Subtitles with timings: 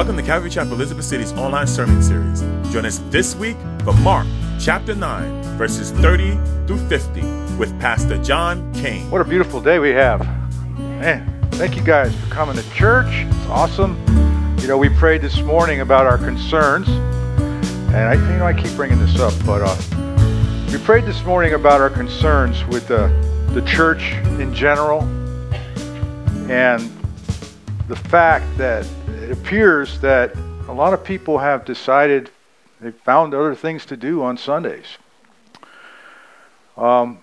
[0.00, 2.40] Welcome to Calvary Chapel Elizabeth City's online sermon series.
[2.72, 4.26] Join us this week for Mark
[4.58, 7.20] chapter 9, verses 30 through 50
[7.58, 9.10] with Pastor John Kane.
[9.10, 10.20] What a beautiful day we have.
[10.78, 13.08] Man, thank you guys for coming to church.
[13.10, 14.02] It's awesome.
[14.62, 16.88] You know, we prayed this morning about our concerns.
[16.88, 21.52] And I, you know, I keep bringing this up, but uh, we prayed this morning
[21.52, 23.08] about our concerns with the,
[23.52, 25.02] the church in general
[26.50, 26.90] and
[27.86, 28.86] the fact that
[29.30, 30.34] it appears that
[30.66, 32.28] a lot of people have decided
[32.80, 34.86] they've found other things to do on Sundays.
[36.76, 37.18] Um,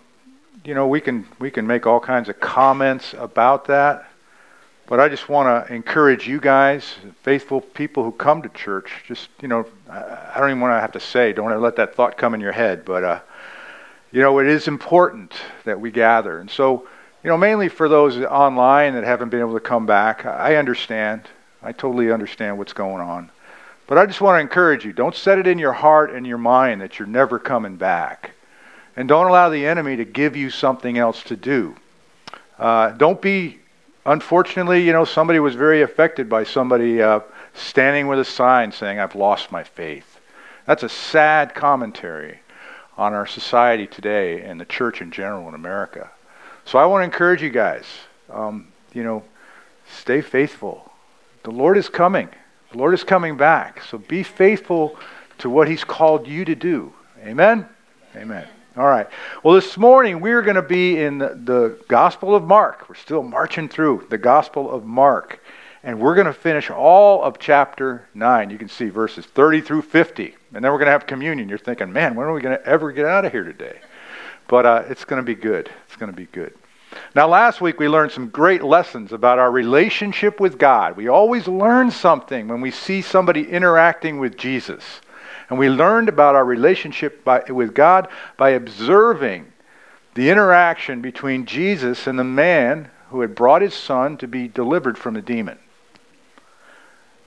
[0.64, 4.08] you know, we can we can make all kinds of comments about that,
[4.86, 9.04] but I just want to encourage you guys, faithful people who come to church.
[9.06, 11.34] Just you know, I, don't even want to have to say.
[11.34, 13.20] Don't to let that thought come in your head, but uh,
[14.14, 15.34] you know, it is important
[15.66, 16.88] that we gather, and so.
[17.24, 21.28] You know, mainly for those online that haven't been able to come back, I understand.
[21.62, 23.31] I totally understand what's going on.
[23.88, 26.38] But I just want to encourage you don't set it in your heart and your
[26.38, 28.31] mind that you're never coming back.
[28.95, 31.76] And don't allow the enemy to give you something else to do.
[32.59, 33.59] Uh, don't be,
[34.06, 37.22] unfortunately, you know, somebody was very affected by somebody uh,
[37.54, 40.20] standing with a sign saying, I've lost my faith.
[40.66, 42.40] That's a sad commentary
[42.98, 46.09] on our society today and the church in general in America.
[46.66, 47.86] So I want to encourage you guys,
[48.30, 49.24] um, you know,
[49.88, 50.87] stay faithful.
[51.48, 52.28] The Lord is coming.
[52.73, 53.81] The Lord is coming back.
[53.90, 54.98] So be faithful
[55.38, 56.92] to what He's called you to do.
[57.23, 57.66] Amen?
[58.17, 58.45] Amen.
[58.76, 59.08] All right.
[59.44, 62.90] Well, this morning we're going to be in the, Gospel of Mark.
[62.90, 65.42] We're still marching through the Gospel of Mark.
[65.84, 68.50] And we're going to finish all of chapter 9.
[68.50, 70.36] You can see verses 30 through 50.
[70.53, 71.48] And then we're going to have communion.
[71.48, 73.80] You're thinking, man, when are we going to ever get out of here today?
[74.50, 75.72] But uh, it's going to be good.
[75.86, 76.53] It's going to be good.
[77.18, 80.96] Now, last week we learned some great lessons about our relationship with God.
[80.96, 85.02] We always learn something when we see somebody interacting with Jesus.
[85.50, 89.52] And we learned about our relationship by, with God by observing
[90.14, 94.96] the interaction between Jesus and the man who had brought his son to be delivered
[94.96, 95.58] from a demon.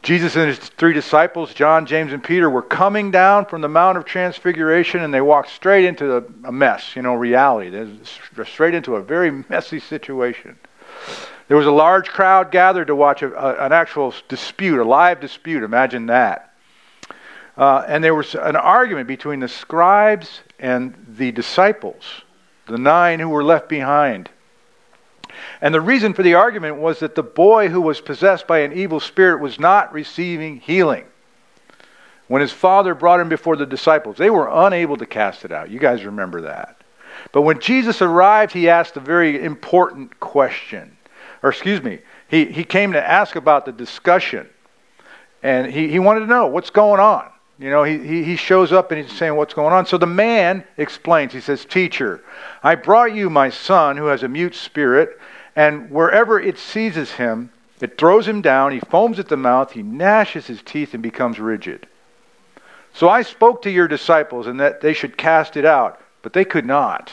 [0.03, 3.99] Jesus and his three disciples, John, James, and Peter, were coming down from the Mount
[3.99, 7.69] of Transfiguration and they walked straight into a mess, you know, reality.
[7.71, 10.59] They're straight into a very messy situation.
[11.49, 15.21] There was a large crowd gathered to watch a, a, an actual dispute, a live
[15.21, 15.65] dispute.
[15.65, 16.55] Imagine that.
[17.57, 22.05] Uh, and there was an argument between the scribes and the disciples,
[22.67, 24.31] the nine who were left behind.
[25.61, 28.73] And the reason for the argument was that the boy who was possessed by an
[28.73, 31.05] evil spirit was not receiving healing.
[32.29, 35.71] When his father brought him before the disciples, they were unable to cast it out.
[35.71, 36.81] You guys remember that.
[37.33, 40.97] But when Jesus arrived, he asked a very important question.
[41.43, 44.49] Or, excuse me, he, he came to ask about the discussion.
[45.43, 47.31] And he, he wanted to know what's going on.
[47.61, 49.85] You know, he, he, shows up and he's saying, What's going on?
[49.85, 51.35] So the man explains.
[51.35, 52.25] He says, Teacher,
[52.63, 55.21] I brought you my son who has a mute spirit
[55.55, 57.51] and wherever it seizes him,
[57.83, 61.39] it throws him down, he foams at the mouth, he gnashes his teeth, and becomes
[61.39, 61.87] rigid.
[62.95, 66.45] So I spoke to your disciples and that they should cast it out, but they
[66.45, 67.13] could not.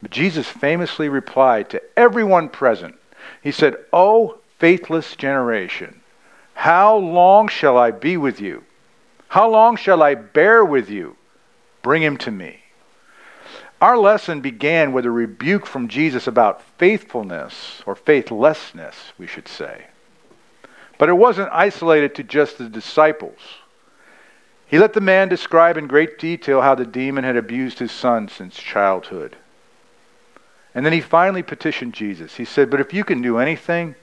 [0.00, 2.94] But Jesus famously replied to everyone present,
[3.42, 6.00] He said, O faithless generation,
[6.54, 8.64] how long shall I be with you?
[9.36, 11.14] How long shall I bear with you?
[11.82, 12.60] Bring him to me.
[13.82, 19.88] Our lesson began with a rebuke from Jesus about faithfulness, or faithlessness, we should say.
[20.96, 23.38] But it wasn't isolated to just the disciples.
[24.66, 28.28] He let the man describe in great detail how the demon had abused his son
[28.28, 29.36] since childhood.
[30.74, 32.36] And then he finally petitioned Jesus.
[32.36, 33.96] He said, But if you can do anything,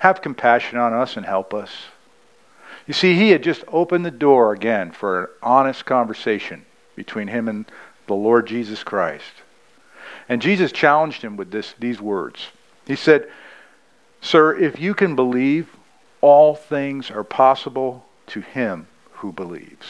[0.00, 1.70] have compassion on us and help us.
[2.88, 6.64] You see, he had just opened the door again for an honest conversation
[6.96, 7.70] between him and
[8.06, 9.30] the Lord Jesus Christ.
[10.26, 12.48] And Jesus challenged him with this, these words.
[12.86, 13.28] He said,
[14.22, 15.68] Sir, if you can believe,
[16.22, 19.86] all things are possible to him who believes.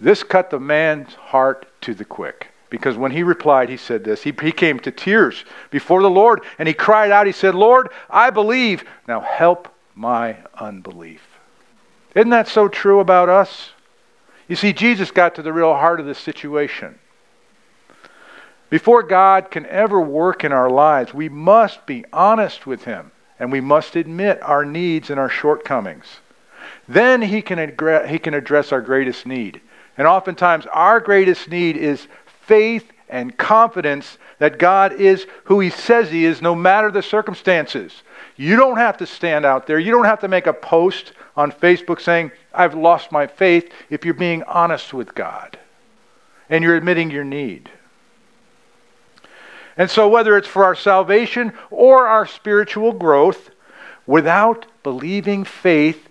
[0.00, 2.48] This cut the man's heart to the quick.
[2.70, 4.22] Because when he replied, he said this.
[4.22, 7.90] He, he came to tears before the Lord and he cried out, He said, Lord,
[8.08, 8.82] I believe.
[9.06, 11.20] Now help my unbelief.
[12.14, 13.70] Isn't that so true about us?
[14.48, 16.98] You see, Jesus got to the real heart of the situation.
[18.70, 23.50] Before God can ever work in our lives, we must be honest with Him and
[23.50, 26.06] we must admit our needs and our shortcomings.
[26.88, 29.60] Then He can, address, he can address our greatest need.
[29.96, 36.10] And oftentimes, our greatest need is faith and confidence that God is who He says
[36.10, 38.02] He is, no matter the circumstances.
[38.36, 39.78] You don't have to stand out there.
[39.78, 44.04] You don't have to make a post on Facebook saying, I've lost my faith, if
[44.04, 45.58] you're being honest with God
[46.48, 47.70] and you're admitting your need.
[49.76, 53.50] And so, whether it's for our salvation or our spiritual growth,
[54.06, 56.08] without believing faith,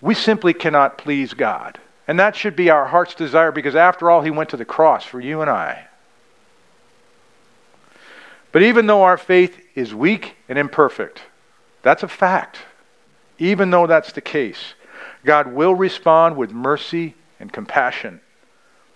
[0.00, 1.78] we simply cannot please God.
[2.06, 5.04] And that should be our heart's desire because, after all, He went to the cross
[5.04, 5.86] for you and I.
[8.52, 11.22] But even though our faith is weak and imperfect,
[11.88, 12.58] that's a fact.
[13.38, 14.74] Even though that's the case,
[15.24, 18.20] God will respond with mercy and compassion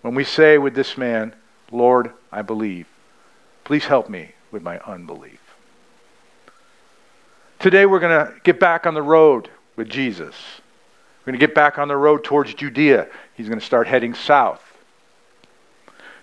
[0.02, 1.34] when we say with this man,
[1.70, 2.86] Lord, I believe.
[3.64, 5.40] Please help me with my unbelief.
[7.58, 10.34] Today we're going to get back on the road with Jesus.
[11.20, 13.08] We're going to get back on the road towards Judea.
[13.32, 14.62] He's going to start heading south.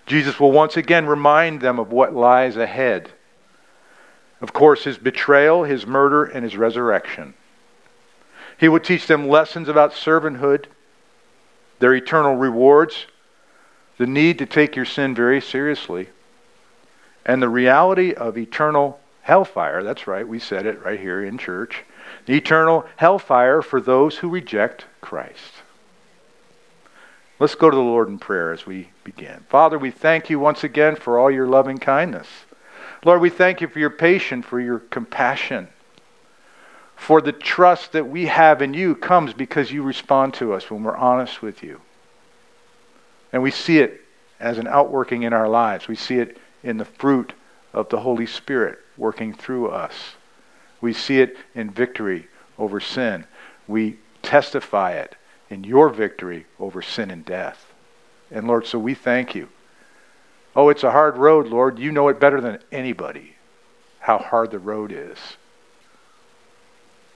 [0.06, 3.10] Jesus will once again remind them of what lies ahead.
[4.40, 7.34] Of course, his betrayal, his murder, and his resurrection.
[8.58, 10.66] He will teach them lessons about servanthood,
[11.78, 13.06] their eternal rewards,
[13.98, 16.08] the need to take your sin very seriously,
[17.24, 19.82] and the reality of eternal hellfire.
[19.82, 21.84] That's right, we said it right here in church.
[22.26, 25.62] The eternal hellfire for those who reject Christ.
[27.38, 29.44] Let's go to the Lord in prayer as we begin.
[29.48, 32.26] Father, we thank you once again for all your loving kindness.
[33.04, 35.68] Lord, we thank you for your patience, for your compassion,
[36.96, 40.82] for the trust that we have in you comes because you respond to us when
[40.82, 41.80] we're honest with you.
[43.32, 44.02] And we see it
[44.38, 45.88] as an outworking in our lives.
[45.88, 47.32] We see it in the fruit
[47.72, 49.94] of the Holy Spirit working through us.
[50.80, 53.24] We see it in victory over sin.
[53.66, 55.16] We testify it
[55.48, 57.72] in your victory over sin and death.
[58.30, 59.48] And Lord, so we thank you.
[60.60, 61.78] Oh, it's a hard road, Lord.
[61.78, 63.34] You know it better than anybody
[64.00, 65.16] how hard the road is.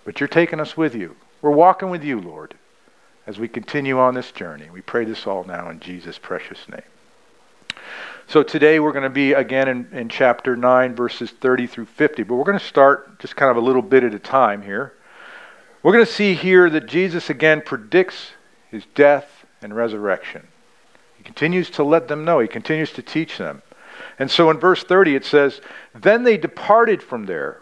[0.06, 1.16] But you're taking us with you.
[1.42, 2.54] We're walking with you, Lord,
[3.26, 4.70] as we continue on this journey.
[4.72, 7.84] We pray this all now in Jesus' precious name.
[8.28, 12.22] So today we're going to be again in, in chapter 9, verses 30 through 50.
[12.22, 14.94] But we're going to start just kind of a little bit at a time here.
[15.82, 18.30] We're going to see here that Jesus again predicts
[18.70, 20.48] his death and resurrection.
[21.24, 23.62] Continues to let them know, he continues to teach them.
[24.18, 25.60] And so in verse 30 it says,
[25.94, 27.60] Then they departed from there.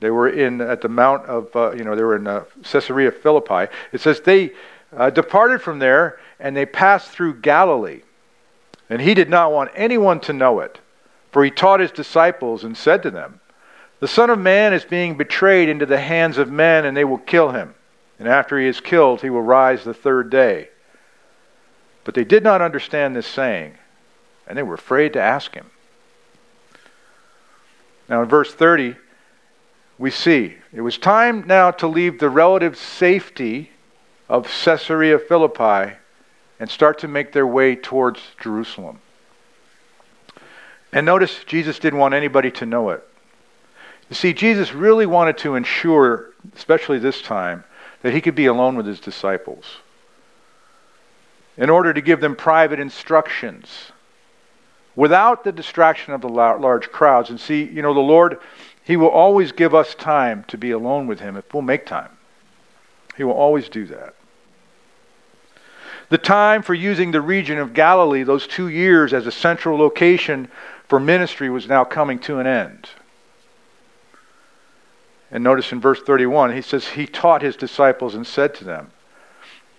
[0.00, 3.10] They were in at the mount of, uh, you know, they were in uh, Caesarea
[3.10, 3.72] Philippi.
[3.92, 4.52] It says they
[4.96, 8.02] uh, departed from there and they passed through Galilee.
[8.88, 10.80] And he did not want anyone to know it,
[11.30, 13.40] for he taught his disciples and said to them,
[14.00, 17.18] The Son of Man is being betrayed into the hands of men, and they will
[17.18, 17.74] kill him.
[18.18, 20.70] And after he is killed, he will rise the third day.
[22.04, 23.74] But they did not understand this saying,
[24.46, 25.70] and they were afraid to ask him.
[28.08, 28.96] Now, in verse 30,
[29.98, 33.70] we see it was time now to leave the relative safety
[34.28, 35.96] of Caesarea Philippi
[36.58, 39.00] and start to make their way towards Jerusalem.
[40.92, 43.06] And notice Jesus didn't want anybody to know it.
[44.08, 47.62] You see, Jesus really wanted to ensure, especially this time,
[48.02, 49.66] that he could be alone with his disciples
[51.60, 53.92] in order to give them private instructions
[54.96, 57.28] without the distraction of the large crowds.
[57.28, 58.38] And see, you know, the Lord,
[58.82, 62.10] He will always give us time to be alone with Him if we'll make time.
[63.16, 64.14] He will always do that.
[66.08, 70.48] The time for using the region of Galilee, those two years as a central location
[70.88, 72.88] for ministry, was now coming to an end.
[75.30, 78.90] And notice in verse 31, he says, He taught his disciples and said to them,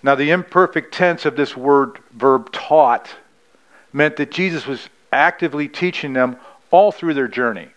[0.04, 3.16] now, the imperfect tense of this word, verb taught,
[3.94, 6.38] meant that Jesus was actively teaching them
[6.72, 7.70] all through their journey.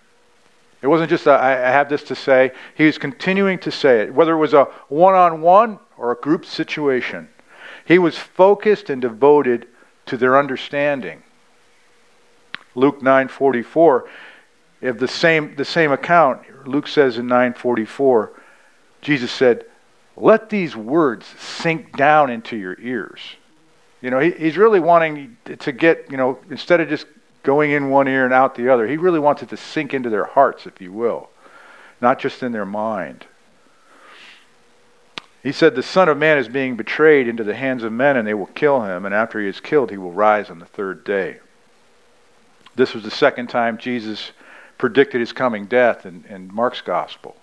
[0.80, 2.52] It wasn't just, a, I have this to say.
[2.74, 6.16] He was continuing to say it, whether it was a one on one or a
[6.16, 7.28] group situation.
[7.84, 9.66] He was focused and devoted
[10.06, 11.22] to their understanding.
[12.74, 14.08] Luke 9:44
[14.80, 18.30] if the same the same account Luke says in 9:44
[19.00, 19.64] Jesus said
[20.16, 23.20] let these words sink down into your ears.
[24.00, 27.06] You know, he, he's really wanting to get, you know, instead of just
[27.42, 30.10] going in one ear and out the other, he really wants it to sink into
[30.10, 31.30] their hearts, if you will,
[32.00, 33.26] not just in their mind.
[35.42, 38.26] He said, The Son of Man is being betrayed into the hands of men, and
[38.26, 41.04] they will kill him, and after he is killed, he will rise on the third
[41.04, 41.38] day.
[42.76, 44.32] This was the second time Jesus
[44.78, 47.36] predicted his coming death in, in Mark's gospel.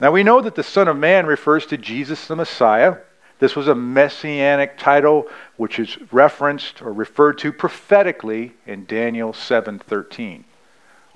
[0.00, 2.96] Now we know that the Son of Man refers to Jesus the Messiah,
[3.38, 10.44] This was a messianic title which is referenced or referred to prophetically in Daniel 7:13.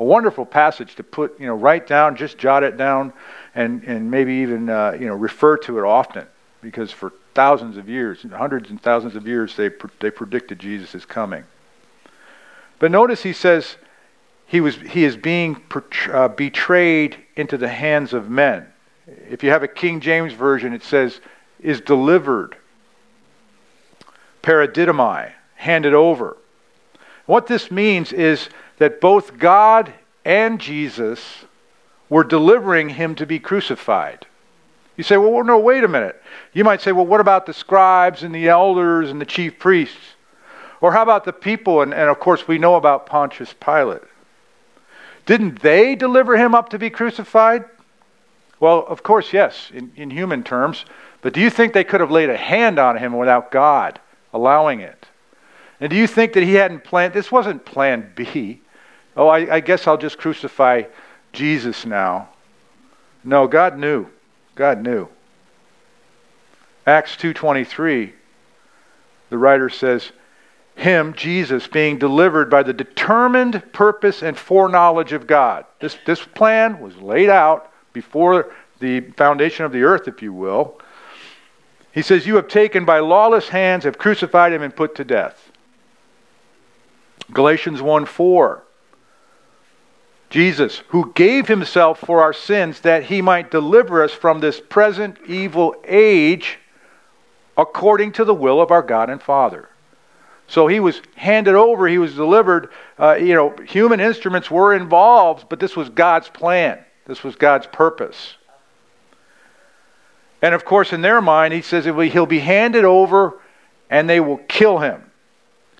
[0.00, 3.12] A wonderful passage to put, you know, write down, just jot it down,
[3.54, 6.24] and, and maybe even, uh, you know, refer to it often,
[6.60, 11.04] because for thousands of years, hundreds and thousands of years, they, they predicted Jesus is
[11.04, 11.44] coming.
[12.78, 13.76] But notice he says
[14.48, 15.62] he, was, he is being
[16.10, 18.66] uh, betrayed into the hands of men.
[19.06, 21.20] If you have a King James Version, it says,
[21.60, 22.56] is delivered.
[24.42, 26.38] Paradidomai, handed over.
[27.26, 29.92] What this means is that both God
[30.24, 31.44] and Jesus
[32.08, 34.26] were delivering him to be crucified.
[34.96, 36.22] You say, well, no, wait a minute.
[36.54, 40.14] You might say, well, what about the scribes and the elders and the chief priests?
[40.80, 41.82] Or how about the people?
[41.82, 44.02] And, and of course, we know about Pontius Pilate.
[45.28, 47.66] Didn't they deliver him up to be crucified?
[48.60, 50.86] Well, of course, yes, in, in human terms.
[51.20, 54.00] But do you think they could have laid a hand on him without God
[54.32, 55.06] allowing it?
[55.80, 57.12] And do you think that he hadn't planned?
[57.12, 58.62] This wasn't plan B.
[59.18, 60.84] Oh, I, I guess I'll just crucify
[61.34, 62.30] Jesus now.
[63.22, 64.06] No, God knew.
[64.54, 65.08] God knew.
[66.86, 68.12] Acts 2:23
[69.28, 70.10] the writer says
[70.78, 75.64] him Jesus being delivered by the determined purpose and foreknowledge of God.
[75.80, 80.80] This this plan was laid out before the foundation of the earth if you will.
[81.92, 85.50] He says you have taken by lawless hands have crucified him and put to death.
[87.32, 88.62] Galatians 1 4.
[90.30, 95.18] Jesus, who gave himself for our sins that he might deliver us from this present
[95.26, 96.58] evil age
[97.56, 99.67] according to the will of our God and Father.
[100.48, 102.70] So he was handed over, he was delivered.
[102.98, 107.66] Uh, you know, human instruments were involved, but this was God's plan, this was God's
[107.66, 108.34] purpose.
[110.40, 113.40] And of course, in their mind, he says he'll be handed over
[113.90, 115.10] and they will kill him.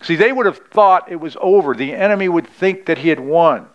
[0.03, 1.75] See, they would have thought it was over.
[1.75, 3.69] The enemy would think that he had won.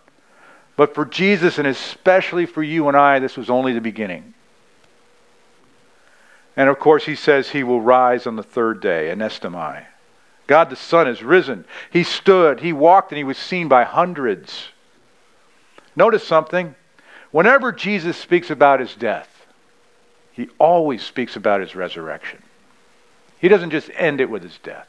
[0.75, 4.33] But for Jesus, and especially for you and I, this was only the beginning.
[6.55, 9.85] And of course, he says he will rise on the third day, anestomai.
[10.53, 11.65] God the Son is risen.
[11.89, 14.67] He stood, he walked, and he was seen by hundreds.
[15.95, 16.75] Notice something.
[17.31, 19.47] Whenever Jesus speaks about his death,
[20.31, 22.43] he always speaks about his resurrection.
[23.39, 24.87] He doesn't just end it with his death.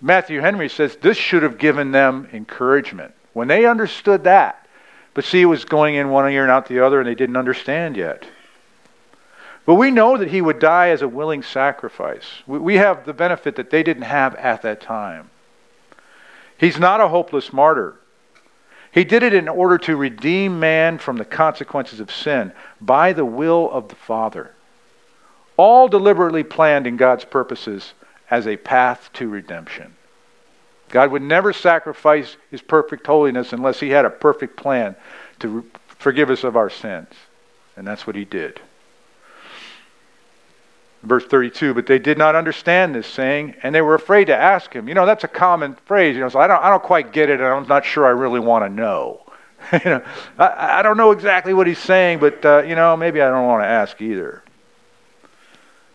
[0.00, 3.14] Matthew Henry says this should have given them encouragement.
[3.32, 4.68] When they understood that,
[5.14, 7.36] but see, it was going in one ear and out the other, and they didn't
[7.36, 8.24] understand yet.
[9.64, 12.26] But we know that he would die as a willing sacrifice.
[12.46, 15.30] We have the benefit that they didn't have at that time.
[16.58, 17.96] He's not a hopeless martyr.
[18.90, 23.24] He did it in order to redeem man from the consequences of sin by the
[23.24, 24.54] will of the Father.
[25.56, 27.94] All deliberately planned in God's purposes
[28.30, 29.94] as a path to redemption.
[30.90, 34.94] God would never sacrifice his perfect holiness unless he had a perfect plan
[35.38, 37.08] to forgive us of our sins.
[37.76, 38.60] And that's what he did.
[41.02, 44.72] Verse 32, but they did not understand this saying, and they were afraid to ask
[44.72, 44.86] him.
[44.86, 46.14] You know, that's a common phrase.
[46.14, 48.10] You know, so I don't, I don't quite get it, and I'm not sure I
[48.10, 49.20] really want to know.
[49.72, 50.02] you know,
[50.38, 53.46] I, I don't know exactly what he's saying, but, uh, you know, maybe I don't
[53.46, 54.42] want to ask either.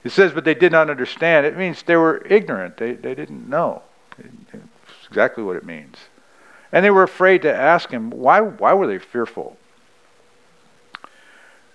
[0.04, 1.46] It says, but they did not understand.
[1.46, 2.78] It means they were ignorant.
[2.78, 3.84] They, they didn't know
[4.18, 5.98] It's exactly what it means.
[6.72, 9.58] And they were afraid to ask him, why, why were they fearful?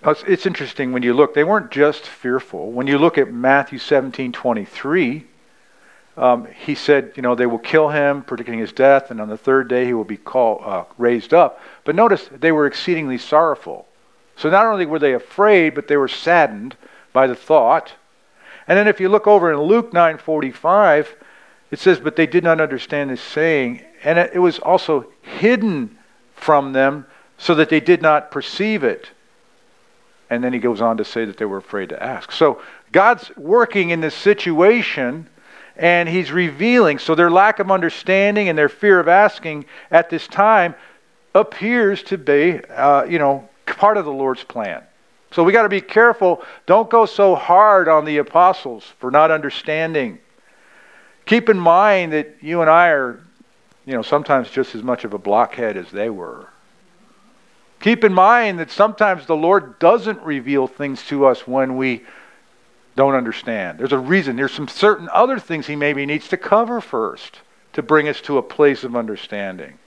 [0.04, 2.72] It's, interesting when you look, they weren't just fearful.
[2.72, 5.26] When you look at Matthew 17 23,
[6.16, 9.36] um, he said, you know, they will kill him, predicting his death, and on the
[9.36, 11.60] third day he will be uh, raised up.
[11.84, 13.86] But notice they were exceedingly sorrowful.
[14.36, 16.76] So not only were they afraid, but they were saddened
[17.12, 17.92] by the thought.
[18.66, 21.14] And then if you look over in Luke 9:45,
[21.70, 25.96] it says, But they did not understand this saying, and it was also hidden
[26.34, 27.06] from them
[27.38, 29.10] so that they did not perceive it.
[30.32, 32.32] And then he goes on to say that they were afraid to ask.
[32.32, 35.28] So God's working in this situation
[35.76, 36.98] and he's revealing.
[36.98, 40.74] So their lack of understanding and their fear of asking at this time
[41.34, 44.82] appears to be, uh, you know, part of the Lord's plan.
[45.32, 46.42] So we got to be careful.
[46.64, 50.18] Don't go so hard on the apostles for not understanding.
[51.26, 53.20] Keep in mind that you and I are,
[53.84, 56.48] you know, sometimes just as much of a blockhead as they were.
[57.82, 62.02] Keep in mind that sometimes the Lord doesn't reveal things to us when we
[62.94, 63.78] don't understand.
[63.78, 64.36] There's a reason.
[64.36, 67.40] There's some certain other things He maybe needs to cover first
[67.72, 69.78] to bring us to a place of understanding.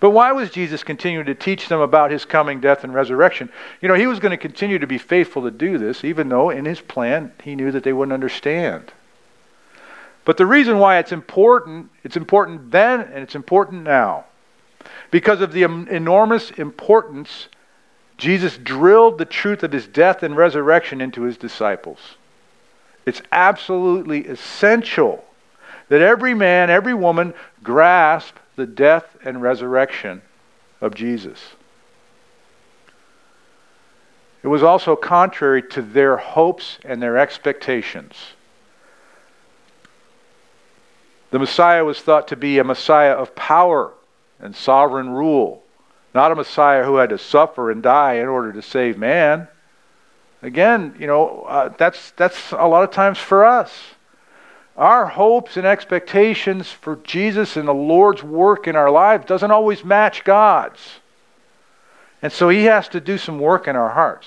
[0.00, 3.48] But why was Jesus continuing to teach them about his coming death and resurrection?
[3.80, 6.50] You know, he was going to continue to be faithful to do this, even though
[6.50, 8.92] in his plan he knew that they wouldn't understand.
[10.24, 14.24] But the reason why it's important, it's important then and it's important now.
[15.10, 17.48] Because of the enormous importance,
[18.18, 21.98] Jesus drilled the truth of his death and resurrection into his disciples.
[23.06, 25.24] It's absolutely essential
[25.88, 30.22] that every man, every woman grasp the death and resurrection
[30.80, 31.40] of Jesus.
[34.42, 38.14] It was also contrary to their hopes and their expectations.
[41.30, 43.92] The Messiah was thought to be a Messiah of power
[44.44, 45.62] and sovereign rule,
[46.14, 49.48] not a Messiah who had to suffer and die in order to save man.
[50.42, 53.72] Again, you know, uh, that's, that's a lot of times for us.
[54.76, 59.82] Our hopes and expectations for Jesus and the Lord's work in our lives doesn't always
[59.82, 60.80] match God's.
[62.20, 64.26] And so he has to do some work in our hearts.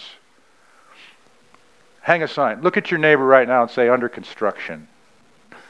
[2.01, 2.61] Hang a sign.
[2.61, 4.87] Look at your neighbor right now and say, under construction.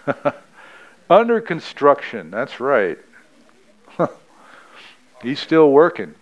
[1.10, 2.32] under construction.
[2.32, 2.98] That's right.
[5.22, 6.16] He's still working.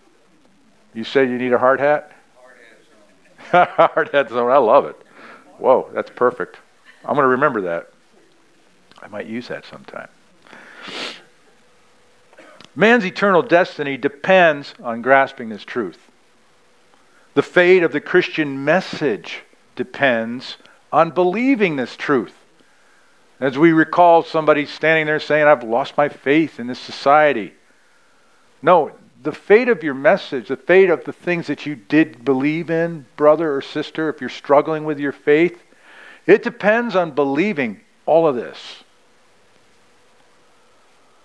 [0.94, 2.12] You say you need a hard hat?
[3.52, 4.50] Hard hat zone.
[4.50, 4.96] I love it.
[5.60, 6.58] Whoa, that's perfect.
[7.04, 7.90] I'm going to remember that.
[9.02, 10.10] I might use that sometime.
[12.76, 16.00] Man's eternal destiny depends on grasping this truth.
[17.36, 19.44] The fate of the Christian message
[19.76, 20.58] depends
[20.92, 22.34] on believing this truth.
[23.40, 27.54] As we recall somebody standing there saying, I've lost my faith in this society.
[28.62, 28.92] No,
[29.26, 33.06] the fate of your message, the fate of the things that you did believe in,
[33.18, 35.64] brother or sister, if you're struggling with your faith,
[36.28, 38.84] it depends on believing all of this.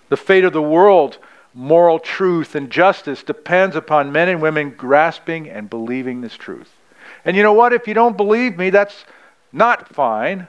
[0.09, 1.19] The fate of the world,
[1.55, 6.73] moral truth, and justice depends upon men and women grasping and believing this truth.
[7.25, 7.73] And you know what?
[7.73, 9.05] If you don't believe me, that's
[9.53, 10.49] not fine.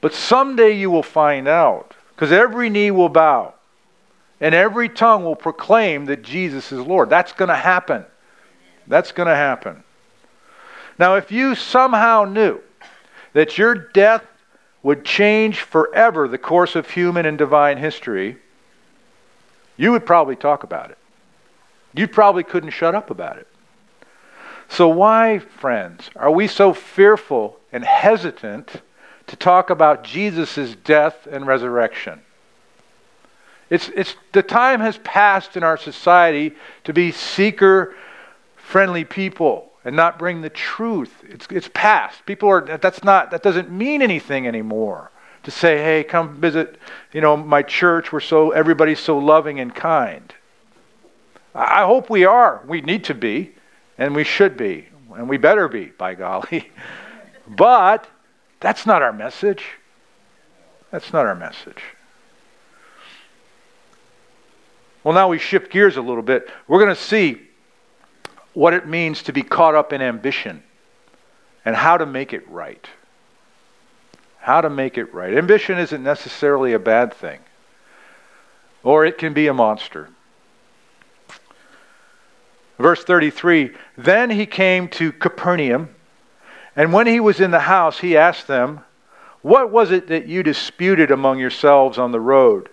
[0.00, 1.94] But someday you will find out.
[2.14, 3.54] Because every knee will bow
[4.40, 7.08] and every tongue will proclaim that Jesus is Lord.
[7.08, 8.04] That's going to happen.
[8.86, 9.82] That's going to happen.
[10.98, 12.60] Now, if you somehow knew
[13.32, 14.24] that your death
[14.82, 18.36] would change forever the course of human and divine history,
[19.76, 20.98] you would probably talk about it.
[21.94, 23.48] You probably couldn't shut up about it.
[24.68, 28.82] So, why, friends, are we so fearful and hesitant
[29.28, 32.20] to talk about Jesus' death and resurrection?
[33.68, 37.94] It's, it's, the time has passed in our society to be seeker
[38.56, 41.12] friendly people and not bring the truth.
[41.28, 42.24] It's, it's past.
[42.26, 45.10] People are, that's not, that doesn't mean anything anymore.
[45.44, 46.76] To say, hey, come visit,
[47.12, 48.12] you know, my church.
[48.12, 50.34] We're so, everybody's so loving and kind.
[51.54, 52.62] I hope we are.
[52.66, 53.54] We need to be,
[53.96, 56.70] and we should be, and we better be, by golly.
[57.48, 58.08] but
[58.58, 59.64] that's not our message.
[60.90, 61.82] That's not our message.
[65.06, 66.50] Well, now we shift gears a little bit.
[66.66, 67.40] We're going to see
[68.54, 70.64] what it means to be caught up in ambition
[71.64, 72.84] and how to make it right.
[74.40, 75.32] How to make it right.
[75.32, 77.38] Ambition isn't necessarily a bad thing,
[78.82, 80.08] or it can be a monster.
[82.76, 85.94] Verse 33 Then he came to Capernaum,
[86.74, 88.80] and when he was in the house, he asked them,
[89.42, 92.70] What was it that you disputed among yourselves on the road?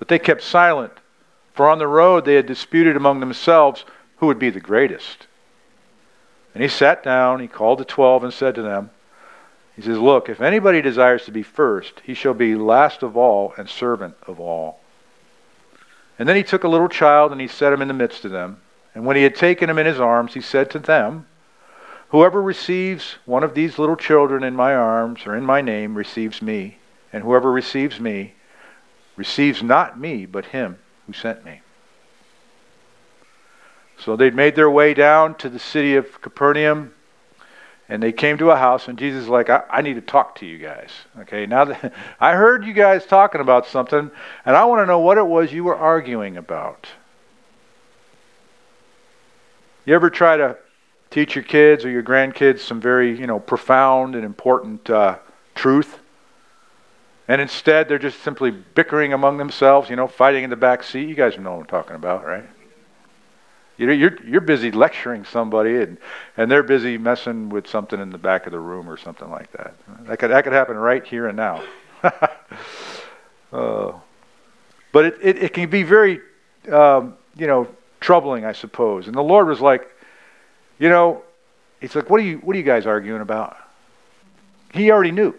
[0.00, 0.90] But they kept silent.
[1.54, 3.84] For on the road they had disputed among themselves
[4.16, 5.28] who would be the greatest.
[6.52, 8.90] And he sat down, he called the twelve, and said to them,
[9.76, 13.54] He says, Look, if anybody desires to be first, he shall be last of all
[13.56, 14.80] and servant of all.
[16.18, 18.30] And then he took a little child and he set him in the midst of
[18.32, 18.60] them.
[18.94, 21.26] And when he had taken him in his arms, he said to them,
[22.10, 26.42] Whoever receives one of these little children in my arms or in my name receives
[26.42, 26.78] me,
[27.12, 28.34] and whoever receives me
[29.16, 31.60] receives not me, but him who sent me.
[33.98, 36.92] So they'd made their way down to the city of Capernaum,
[37.88, 40.36] and they came to a house, and Jesus is like, I, I need to talk
[40.36, 40.90] to you guys.
[41.20, 44.10] Okay, now that I heard you guys talking about something,
[44.44, 46.88] and I want to know what it was you were arguing about.
[49.86, 50.56] You ever try to
[51.10, 55.18] teach your kids or your grandkids some very, you know, profound and important uh,
[55.54, 55.98] truth?
[57.26, 61.08] And instead, they're just simply bickering among themselves, you know, fighting in the back seat.
[61.08, 62.44] You guys know what I'm talking about, right?
[63.76, 65.98] You're, you're, you're busy lecturing somebody, and,
[66.36, 69.50] and they're busy messing with something in the back of the room or something like
[69.52, 69.74] that.
[70.06, 71.64] That could, that could happen right here and now.
[73.52, 73.92] uh,
[74.92, 76.20] but it, it, it, can be very
[76.70, 77.68] um, you know,
[78.00, 79.06] troubling, I suppose.
[79.06, 79.90] And the Lord was like,
[80.78, 81.22] you know,
[81.80, 83.56] he's like, what are you, what are you guys arguing about?
[84.72, 85.34] He already knew.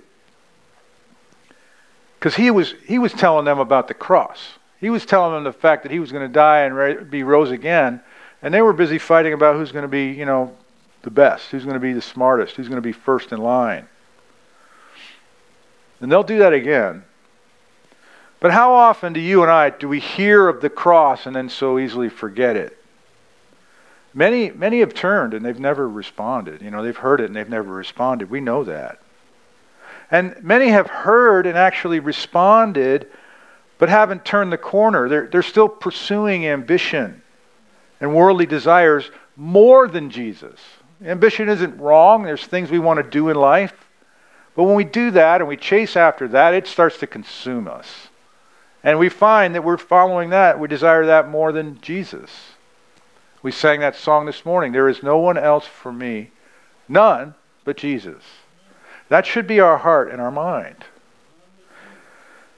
[2.25, 4.53] Because he was, he was telling them about the cross.
[4.79, 7.51] He was telling them the fact that he was going to die and be rose
[7.51, 8.01] again.
[8.41, 10.51] And they were busy fighting about who's going to be, you know,
[11.03, 13.87] the best, who's going to be the smartest, who's going to be first in line.
[16.01, 17.03] And they'll do that again.
[18.39, 21.47] But how often do you and I do we hear of the cross and then
[21.47, 22.75] so easily forget it?
[24.15, 26.63] Many many have turned and they've never responded.
[26.63, 28.31] You know, they've heard it and they've never responded.
[28.31, 28.97] We know that.
[30.11, 33.07] And many have heard and actually responded
[33.77, 35.09] but haven't turned the corner.
[35.09, 37.21] They're, they're still pursuing ambition
[37.99, 40.59] and worldly desires more than Jesus.
[41.03, 42.23] Ambition isn't wrong.
[42.23, 43.73] There's things we want to do in life.
[44.55, 48.07] But when we do that and we chase after that, it starts to consume us.
[48.83, 50.59] And we find that we're following that.
[50.59, 52.29] We desire that more than Jesus.
[53.41, 54.71] We sang that song this morning.
[54.71, 56.31] There is no one else for me,
[56.87, 58.23] none but Jesus.
[59.09, 60.83] That should be our heart and our mind.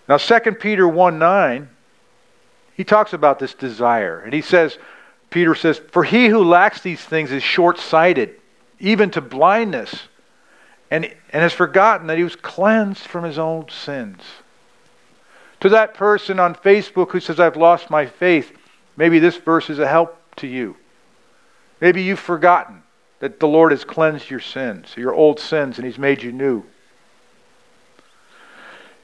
[0.08, 1.70] Now, 2 Peter 1 9,
[2.76, 4.20] he talks about this desire.
[4.20, 4.78] And he says,
[5.30, 8.40] Peter says, For he who lacks these things is short sighted,
[8.80, 10.08] even to blindness,
[10.90, 14.22] and, and has forgotten that he was cleansed from his own sins.
[15.62, 18.56] To that person on Facebook who says, I've lost my faith,
[18.96, 20.78] maybe this verse is a help to you.
[21.82, 22.84] Maybe you've forgotten
[23.20, 26.64] that the Lord has cleansed your sins, your old sins, and He's made you new.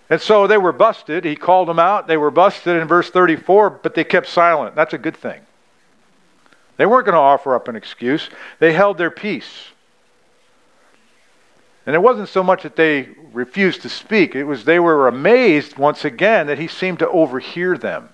[0.10, 1.26] And so they were busted.
[1.26, 2.08] He called them out.
[2.08, 4.76] They were busted in verse 34, but they kept silent.
[4.76, 5.41] That's a good thing.
[6.78, 9.67] They weren't going to offer up an excuse, they held their peace.
[11.86, 15.78] And it wasn't so much that they refused to speak, it was they were amazed
[15.78, 18.10] once again that he seemed to overhear them.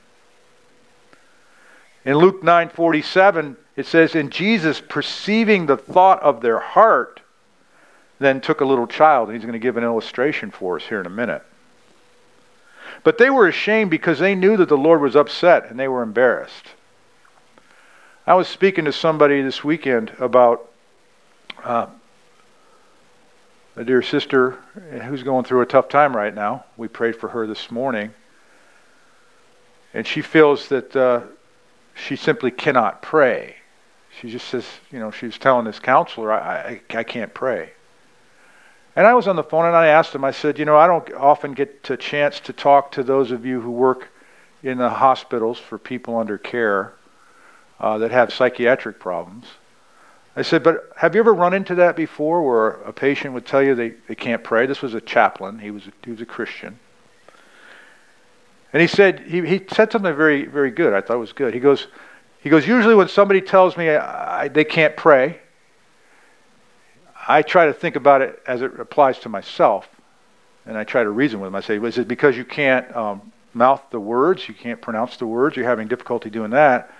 [2.05, 7.21] In Luke 9:47 it says and Jesus perceiving the thought of their heart
[8.19, 10.99] then took a little child and he's going to give an illustration for us here
[10.99, 11.43] in a minute.
[13.05, 16.03] But they were ashamed because they knew that the Lord was upset and they were
[16.03, 16.65] embarrassed.
[18.27, 20.69] I was speaking to somebody this weekend about
[21.63, 21.87] uh,
[23.77, 24.57] a dear sister
[25.03, 26.65] who's going through a tough time right now.
[26.75, 28.13] We prayed for her this morning.
[29.93, 31.21] And she feels that uh,
[31.95, 33.55] she simply cannot pray.
[34.21, 37.71] She just says, you know, she's telling this counselor, I, I, I can't pray.
[38.95, 40.87] And I was on the phone and I asked him, I said, you know, I
[40.87, 44.09] don't often get a chance to talk to those of you who work
[44.61, 46.93] in the hospitals for people under care
[47.79, 49.45] uh, that have psychiatric problems.
[50.35, 53.63] I said, but have you ever run into that before where a patient would tell
[53.63, 54.65] you they, they can't pray?
[54.65, 55.59] This was a chaplain.
[55.59, 56.77] He was a, he was a Christian.
[58.73, 60.93] And he said, he, he said something very, very good.
[60.93, 61.53] I thought it was good.
[61.53, 61.87] He goes,
[62.41, 65.39] he goes, usually when somebody tells me I, I, they can't pray,
[67.27, 69.87] I try to think about it as it applies to myself.
[70.65, 71.55] And I try to reason with them.
[71.55, 74.47] I say, is it because you can't um, mouth the words?
[74.47, 75.55] You can't pronounce the words?
[75.55, 76.91] You're having difficulty doing that?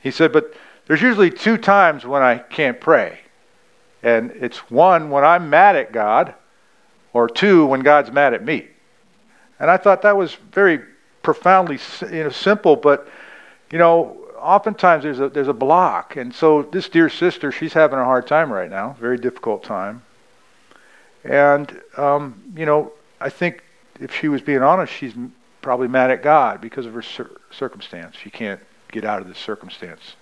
[0.00, 0.54] He said, but
[0.86, 3.20] there's usually two times when I can't pray.
[4.02, 6.34] And it's one when I'm mad at God,
[7.12, 8.68] or two when God's mad at me.
[9.58, 10.80] And I thought that was very
[11.22, 13.08] profoundly you know, simple, but
[13.70, 16.16] you know, oftentimes there's a there's a block.
[16.16, 20.02] And so this dear sister, she's having a hard time right now, very difficult time.
[21.24, 23.62] And um, you know, I think
[24.00, 25.14] if she was being honest, she's
[25.62, 28.14] probably mad at God because of her cir- circumstance.
[28.16, 28.60] She can't
[28.92, 30.14] get out of this circumstance.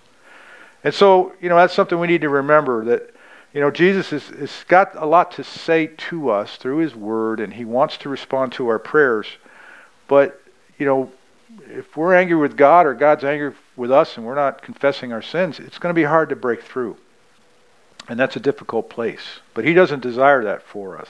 [0.83, 3.15] And so, you know, that's something we need to remember that,
[3.53, 7.41] you know, Jesus has, has got a lot to say to us through his word,
[7.41, 9.27] and he wants to respond to our prayers.
[10.09, 10.43] But,
[10.79, 11.11] you know,
[11.69, 15.23] if we're angry with God or God's angry with us and we're not confessing our
[15.23, 16.97] sins, it's going to be hard to break through.
[18.09, 19.41] And that's a difficult place.
[19.55, 21.09] But he doesn't desire that for us.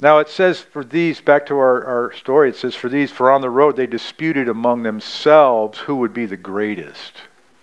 [0.00, 3.30] Now it says for these, back to our, our story, it says for these, for
[3.30, 7.12] on the road they disputed among themselves who would be the greatest.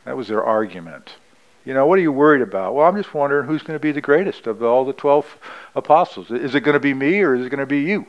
[0.06, 1.16] That was their argument.
[1.66, 2.74] You know, what are you worried about?
[2.74, 5.38] Well, I'm just wondering who's going to be the greatest of all the 12
[5.76, 6.32] apostles.
[6.32, 8.08] Is it going to be me or is it going to be you?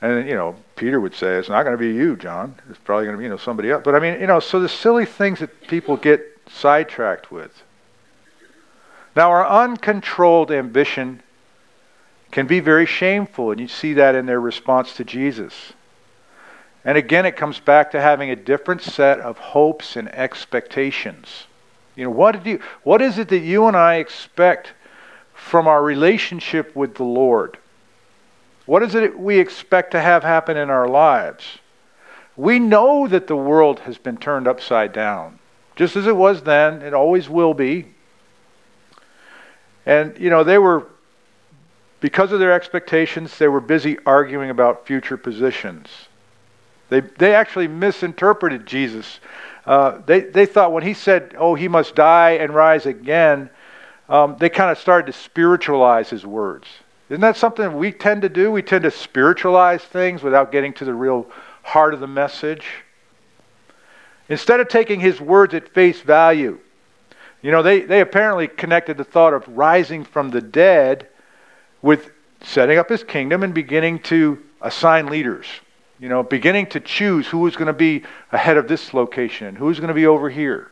[0.00, 2.54] And, you know, Peter would say, it's not going to be you, John.
[2.70, 3.82] It's probably going to be, you know, somebody else.
[3.84, 7.62] But I mean, you know, so the silly things that people get sidetracked with.
[9.16, 11.22] Now, our uncontrolled ambition
[12.30, 15.72] can be very shameful, and you see that in their response to Jesus.
[16.84, 21.44] And again, it comes back to having a different set of hopes and expectations.
[21.96, 24.72] You know, what, did you, what is it that you and I expect
[25.34, 27.58] from our relationship with the Lord?
[28.68, 31.58] What is it we expect to have happen in our lives?
[32.38, 35.40] we know that the world has been turned upside down.
[35.74, 37.88] Just as it was then, it always will be.
[39.84, 40.86] And, you know, they were,
[42.00, 45.88] because of their expectations, they were busy arguing about future positions.
[46.90, 49.18] They, they actually misinterpreted Jesus.
[49.66, 53.50] Uh, they, they thought when he said, oh, he must die and rise again,
[54.08, 56.68] um, they kind of started to spiritualize his words.
[57.08, 58.50] Isn't that something we tend to do?
[58.50, 61.26] We tend to spiritualize things without getting to the real
[61.62, 62.66] heart of the message.
[64.28, 66.58] Instead of taking his words at face value,
[67.40, 71.08] you know, they, they apparently connected the thought of rising from the dead
[71.80, 72.10] with
[72.42, 75.46] setting up his kingdom and beginning to assign leaders.
[76.00, 79.66] You know, beginning to choose who was going to be ahead of this location, who
[79.66, 80.70] was going to be over here.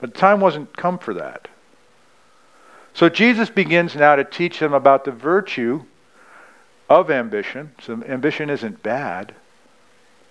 [0.00, 1.48] But the time wasn't come for that.
[2.94, 5.84] So Jesus begins now to teach them about the virtue
[6.88, 7.72] of ambition.
[7.80, 9.34] So ambition isn't bad.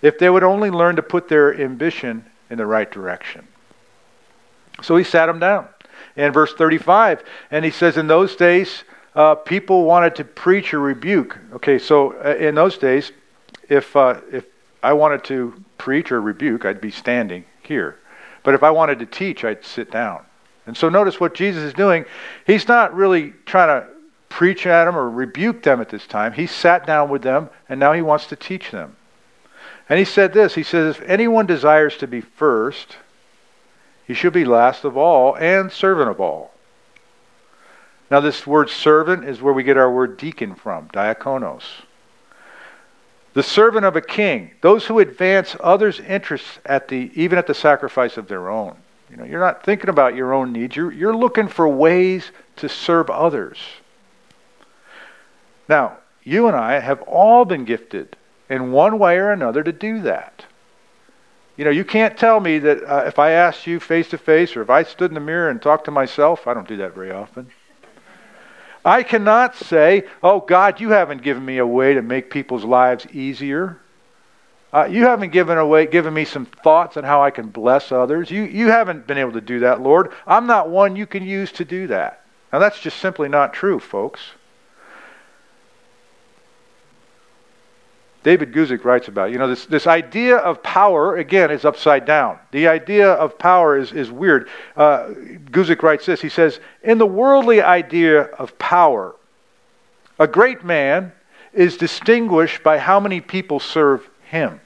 [0.02, 3.48] If they would only learn to put their ambition in the right direction.
[4.82, 5.67] So he sat them down.
[6.15, 8.84] In verse 35, and he says, In those days,
[9.15, 11.38] uh, people wanted to preach or rebuke.
[11.54, 13.12] Okay, so uh, in those days,
[13.67, 14.46] if uh, if
[14.84, 17.98] I wanted to preach or rebuke, I'd be standing here.
[18.43, 20.24] But if I wanted to teach, I'd sit down.
[20.67, 22.06] And so notice what Jesus is doing.
[22.45, 23.88] He's not really trying to
[24.30, 26.34] preach at them or rebuke them at this time.
[26.34, 28.95] He sat down with them, and now he wants to teach them.
[29.89, 32.97] And he said this He says, If anyone desires to be first,
[34.06, 36.53] he should be last of all and servant of all.
[38.12, 41.63] Now, this word servant is where we get our word deacon from, diakonos
[43.38, 47.53] the servant of a king, those who advance others' interests at the even at the
[47.53, 48.75] sacrifice of their own.
[49.17, 50.75] You know, you're not thinking about your own needs.
[50.75, 53.58] You're, you're looking for ways to serve others.
[55.67, 58.15] Now, you and I have all been gifted
[58.47, 60.45] in one way or another to do that.
[61.56, 64.56] You know, you can't tell me that uh, if I asked you face to face
[64.56, 66.93] or if I stood in the mirror and talked to myself, I don't do that
[66.93, 67.49] very often.
[68.86, 73.08] I cannot say, oh, God, you haven't given me a way to make people's lives
[73.12, 73.80] easier.
[74.73, 78.30] Uh, you haven't given away, given me some thoughts on how I can bless others.
[78.30, 80.12] You, you haven't been able to do that, Lord.
[80.25, 82.25] I'm not one you can use to do that.
[82.51, 84.21] Now, that's just simply not true, folks.
[88.23, 89.32] David Guzik writes about.
[89.32, 92.38] You know, this, this idea of power, again, is upside down.
[92.51, 94.49] The idea of power is, is weird.
[94.75, 95.08] Uh,
[95.49, 99.15] Guzik writes this He says, In the worldly idea of power,
[100.19, 101.13] a great man
[101.53, 104.62] is distinguished by how many people serve him.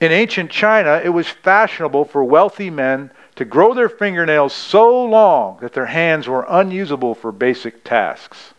[0.00, 5.58] In ancient China, it was fashionable for wealthy men to grow their fingernails so long
[5.60, 8.52] that their hands were unusable for basic tasks.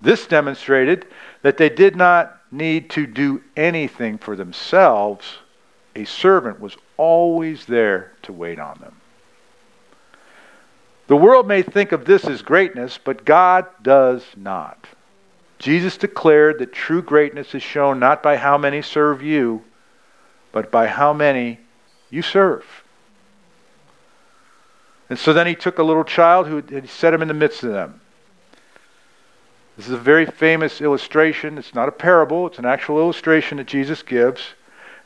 [0.00, 1.06] This demonstrated
[1.42, 5.38] that they did not need to do anything for themselves.
[5.94, 8.96] A servant was always there to wait on them.
[11.06, 14.86] The world may think of this as greatness, but God does not.
[15.60, 19.62] Jesus declared that true greatness is shown not by how many serve you,
[20.52, 21.60] but by how many
[22.08, 22.64] you serve.
[25.10, 27.62] And so then he took a little child who had set him in the midst
[27.62, 28.00] of them.
[29.76, 31.58] This is a very famous illustration.
[31.58, 34.40] It's not a parable, it's an actual illustration that Jesus gives.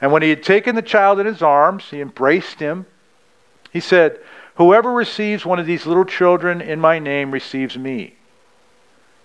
[0.01, 2.87] And when he had taken the child in his arms, he embraced him.
[3.73, 4.21] He said,
[4.55, 8.15] Whoever receives one of these little children in my name receives me.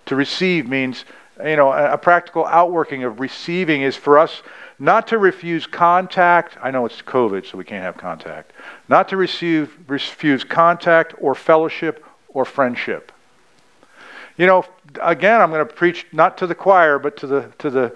[0.10, 1.06] To receive means,
[1.38, 4.42] you know, a practical outworking of receiving is for us
[4.80, 6.58] not to refuse contact.
[6.64, 8.54] I know it's COVID, so we can't have contact.
[8.88, 13.12] Not to receive, refuse contact or fellowship or friendship.
[14.36, 14.66] You know,
[15.00, 17.96] again, I'm going to preach not to the choir, but to the to the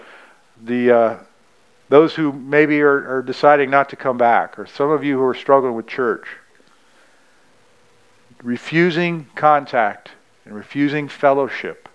[0.62, 1.18] the uh,
[1.88, 5.24] those who maybe are, are deciding not to come back, or some of you who
[5.24, 6.28] are struggling with church.
[8.44, 10.12] Refusing contact
[10.44, 11.88] and refusing fellowship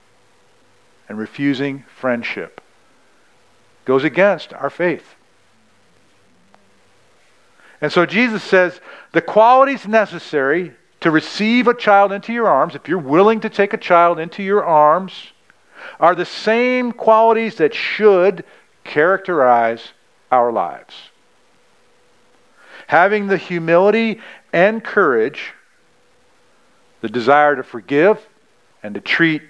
[1.09, 2.61] and refusing friendship
[3.85, 5.15] goes against our faith.
[7.81, 8.79] And so Jesus says
[9.13, 13.73] the qualities necessary to receive a child into your arms, if you're willing to take
[13.73, 15.13] a child into your arms,
[15.99, 18.43] are the same qualities that should
[18.83, 19.93] characterize
[20.31, 20.93] our lives.
[22.87, 24.19] Having the humility
[24.51, 25.53] and courage,
[27.01, 28.19] the desire to forgive
[28.83, 29.41] and to treat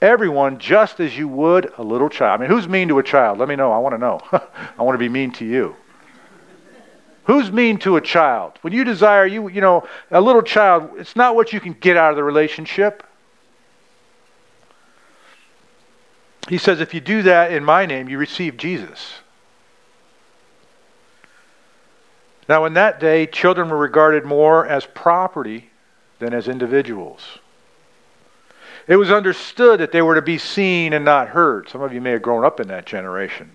[0.00, 2.40] everyone just as you would a little child.
[2.40, 3.38] I mean, who's mean to a child?
[3.38, 3.72] Let me know.
[3.72, 4.20] I want to know.
[4.78, 5.76] I want to be mean to you.
[7.24, 8.54] Who's mean to a child?
[8.62, 11.96] When you desire, you, you know, a little child, it's not what you can get
[11.96, 13.02] out of the relationship.
[16.48, 19.16] He says, if you do that in my name, you receive Jesus.
[22.48, 25.68] Now, in that day, children were regarded more as property
[26.18, 27.38] than as individuals.
[28.88, 31.68] It was understood that they were to be seen and not heard.
[31.68, 33.50] Some of you may have grown up in that generation.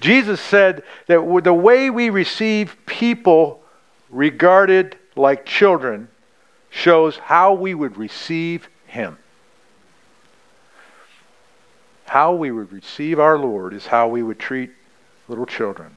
[0.00, 3.60] Jesus said that the way we receive people
[4.08, 6.08] regarded like children
[6.70, 9.18] shows how we would receive Him.
[12.06, 14.70] How we would receive our Lord is how we would treat
[15.26, 15.96] little children.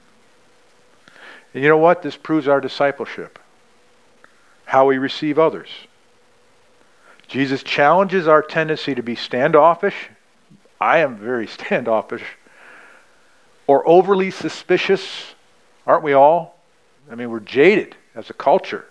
[1.53, 2.01] And you know what?
[2.01, 3.37] This proves our discipleship.
[4.65, 5.69] How we receive others.
[7.31, 10.09] Jesus challenges our tendency to be standoffish.
[10.81, 12.23] I am very standoffish.
[13.67, 15.33] Or overly suspicious.
[15.87, 16.57] Aren't we all?
[17.09, 18.85] I mean, we're jaded as a culture.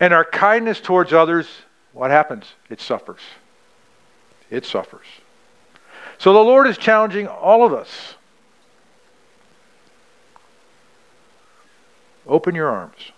[0.00, 1.48] And our kindness towards others,
[1.94, 2.44] what happens?
[2.68, 3.20] It suffers.
[4.50, 5.06] It suffers.
[6.18, 8.16] So the Lord is challenging all of us.
[12.26, 13.12] Open your arms.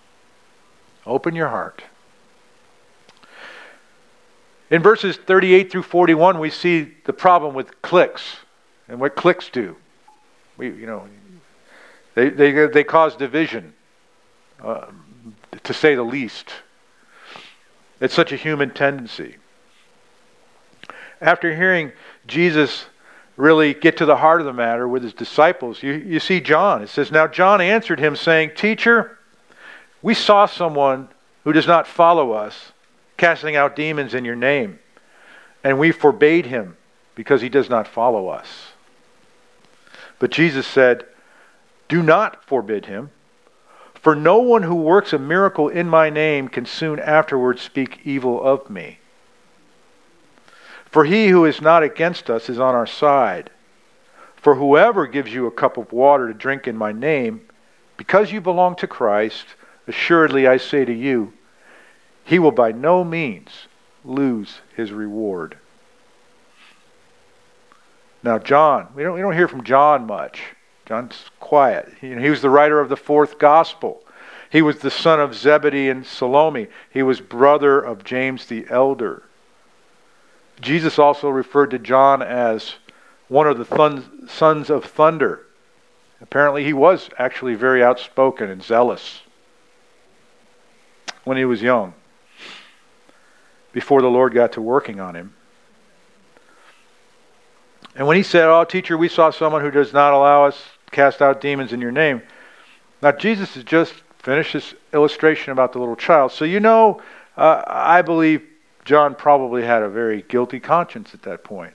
[1.05, 1.83] Open your heart.
[4.71, 8.37] In verses 38 through 41, we see the problem with cliques
[8.89, 9.77] and what cliques do.
[10.57, 11.07] We, you know,
[12.15, 13.75] they, they, they cause division,
[14.63, 14.87] uh,
[15.63, 16.51] to say the least.
[18.01, 19.37] It's such a human tendency.
[21.21, 21.93] After hearing
[22.27, 22.87] Jesus
[23.37, 26.83] really get to the heart of the matter with his disciples, you, you see John.
[26.83, 29.19] It says, Now John answered him, saying, Teacher,
[30.03, 31.09] we saw someone
[31.45, 32.73] who does not follow us
[33.25, 34.79] casting out demons in your name,
[35.63, 36.77] and we forbade him
[37.15, 38.73] because he does not follow us.
[40.19, 41.07] But Jesus said,
[41.89, 43.09] Do not forbid him,
[43.95, 48.45] for no one who works a miracle in my name can soon afterwards speak evil
[48.45, 48.99] of me.
[50.85, 53.49] For he who is not against us is on our side.
[54.37, 57.41] For whoever gives you a cup of water to drink in my name,
[57.97, 59.47] because you belong to Christ,
[59.89, 61.33] assuredly I say to you,
[62.25, 63.69] he will by no means
[64.05, 65.59] lose his reward.
[68.23, 70.41] Now, John, we don't, we don't hear from John much.
[70.87, 71.93] John's quiet.
[72.01, 74.03] He, he was the writer of the fourth gospel.
[74.51, 76.69] He was the son of Zebedee and Salome.
[76.91, 79.25] He was brother of James the elder.
[80.61, 82.77] Jesus also referred to John as
[83.29, 85.47] one of the thun- sons of thunder.
[86.21, 89.23] Apparently, he was actually very outspoken and zealous
[91.25, 91.95] when he was young,
[93.75, 95.35] before the Lord got to working on him.
[97.97, 100.57] And when he said, Oh, teacher, we saw someone who does not allow us
[100.91, 102.23] cast out demons in your name.
[103.03, 106.33] Now, Jesus has just finished this illustration about the little child.
[106.33, 107.03] So, you know,
[107.37, 108.43] uh, I believe
[108.85, 111.75] John probably had a very guilty conscience at that point.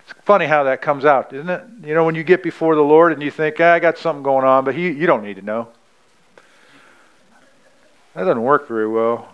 [0.00, 1.64] It's funny how that comes out, isn't it?
[1.84, 4.22] You know, when you get before the Lord and you think, ah, I got something
[4.22, 5.68] going on, but he, you don't need to know.
[8.14, 9.31] That doesn't work very well.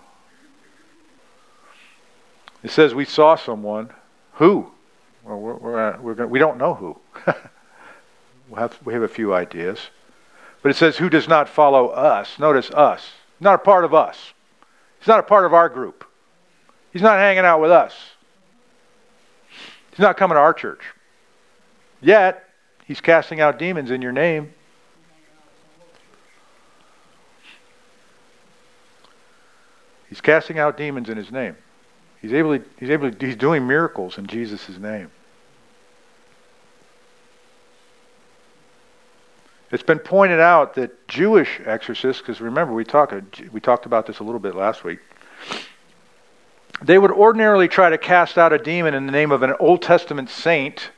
[2.62, 3.90] It says we saw someone.
[4.35, 4.71] Who?
[5.25, 6.99] Well, we're, we're, uh, we're gonna, we don't know who.
[8.49, 9.79] we'll have, we have a few ideas.
[10.62, 12.38] But it says who does not follow us.
[12.38, 13.11] Notice us.
[13.40, 14.33] Not a part of us.
[14.99, 16.05] He's not a part of our group.
[16.92, 17.94] He's not hanging out with us.
[19.90, 20.83] He's not coming to our church.
[22.01, 22.49] Yet,
[22.87, 24.53] he's casting out demons in your name.
[30.09, 31.57] He's casting out demons in his name.
[32.20, 35.11] He's able to, he's able to, he's doing miracles in Jesus' name.
[39.70, 43.12] It's been pointed out that Jewish exorcists, because remember we talked
[43.52, 45.00] we talked about this a little bit last week.
[46.83, 49.83] They would ordinarily try to cast out a demon in the name of an Old
[49.83, 50.90] Testament saint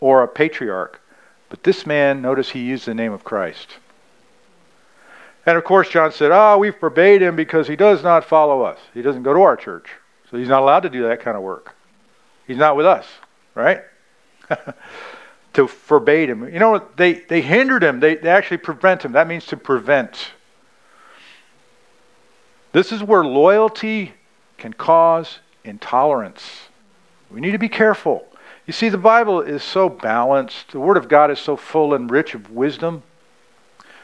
[0.00, 1.00] or a patriarch.
[1.48, 3.78] But this man, notice he used the name of Christ.
[5.44, 8.62] And of course, John said, Ah, oh, we forbade him because he does not follow
[8.62, 8.78] us.
[8.94, 9.90] He doesn't go to our church.
[10.38, 11.74] He's not allowed to do that kind of work.
[12.46, 13.06] He's not with us,
[13.54, 13.82] right?
[15.54, 16.44] to forbade him.
[16.52, 18.00] You know, they, they hindered him.
[18.00, 19.12] They, they actually prevent him.
[19.12, 20.32] That means to prevent.
[22.72, 24.12] This is where loyalty
[24.58, 26.68] can cause intolerance.
[27.30, 28.26] We need to be careful.
[28.66, 32.10] You see, the Bible is so balanced, the Word of God is so full and
[32.10, 33.02] rich of wisdom,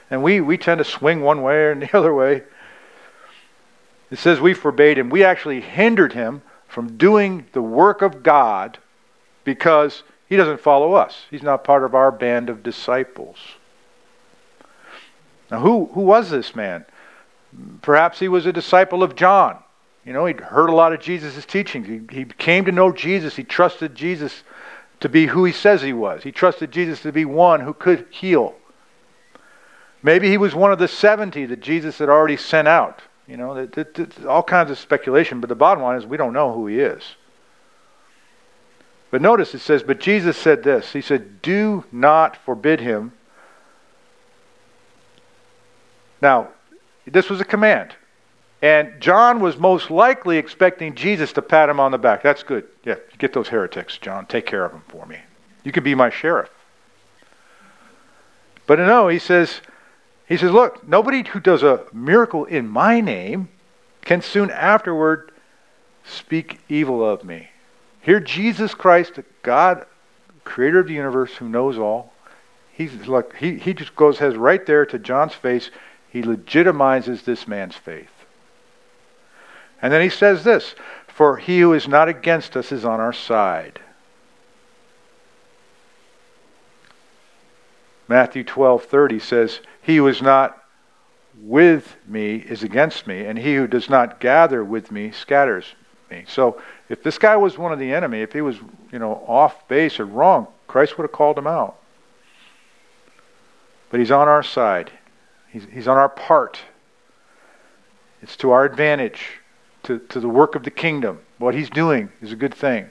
[0.09, 2.45] and we, we tend to swing one way or the other way.
[4.13, 5.09] It says we forbade him.
[5.09, 8.77] We actually hindered him from doing the work of God
[9.43, 11.25] because he doesn't follow us.
[11.31, 13.39] He's not part of our band of disciples.
[15.51, 16.85] Now, who, who was this man?
[17.81, 19.59] Perhaps he was a disciple of John.
[20.05, 21.87] You know, he'd heard a lot of Jesus' teachings.
[21.87, 23.37] He, he came to know Jesus.
[23.37, 24.43] He trusted Jesus
[25.01, 26.23] to be who he says he was.
[26.23, 28.57] He trusted Jesus to be one who could heal.
[30.03, 33.01] Maybe he was one of the 70 that Jesus had already sent out.
[33.27, 33.69] You know,
[34.29, 37.03] all kinds of speculation, but the bottom line is we don't know who he is.
[39.11, 43.13] But notice it says, But Jesus said this He said, Do not forbid him.
[46.21, 46.49] Now,
[47.07, 47.95] this was a command.
[48.63, 52.23] And John was most likely expecting Jesus to pat him on the back.
[52.23, 52.69] That's good.
[52.85, 54.25] Yeah, get those heretics, John.
[54.27, 55.19] Take care of them for me.
[55.65, 56.49] You can be my sheriff.
[58.69, 59.61] But no, he says,
[60.33, 63.51] he says, look, nobody who does a miracle in my name
[64.01, 65.31] can soon afterward
[66.05, 67.51] speak evil of me.
[68.01, 69.85] Here, Jesus Christ, the God,
[70.43, 72.15] creator of the universe, who knows all,
[72.73, 75.71] he's like he, he just goes has right there to John's face.
[76.09, 78.09] He legitimizes this man's faith.
[79.83, 80.75] And then he says this
[81.09, 83.81] For he who is not against us is on our side.
[88.09, 90.59] Matthew 12:30 says, "He who is not
[91.37, 95.75] with me is against me, and he who does not gather with me scatters
[96.11, 98.57] me." So, if this guy was one of the enemy, if he was,
[98.91, 101.77] you know, off base or wrong, Christ would have called him out.
[103.91, 104.91] But he's on our side.
[105.51, 106.59] He's, he's on our part.
[108.23, 109.41] It's to our advantage
[109.83, 111.21] to, to the work of the kingdom.
[111.39, 112.89] What he's doing is a good thing.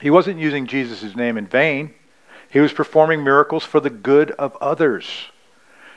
[0.00, 1.94] He wasn't using Jesus' name in vain.
[2.52, 5.30] He was performing miracles for the good of others.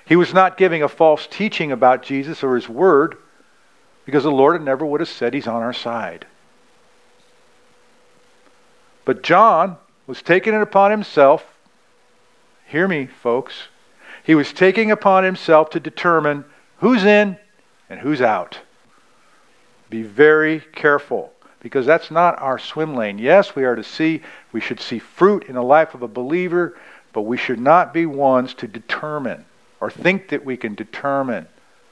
[0.05, 3.17] He was not giving a false teaching about Jesus or his word
[4.05, 6.25] because the Lord never would have said he's on our side.
[9.03, 9.75] But John
[10.07, 11.45] was taking it upon himself.
[12.67, 13.67] Hear me, folks.
[14.23, 16.45] He was taking upon himself to determine
[16.77, 17.37] who's in
[17.89, 18.59] and who's out.
[19.89, 21.33] Be very careful
[21.65, 23.17] because that's not our swim lane.
[23.17, 26.77] Yes, we are to see, we should see fruit in the life of a believer,
[27.11, 29.43] but we should not be ones to determine
[29.81, 31.47] or think that we can determine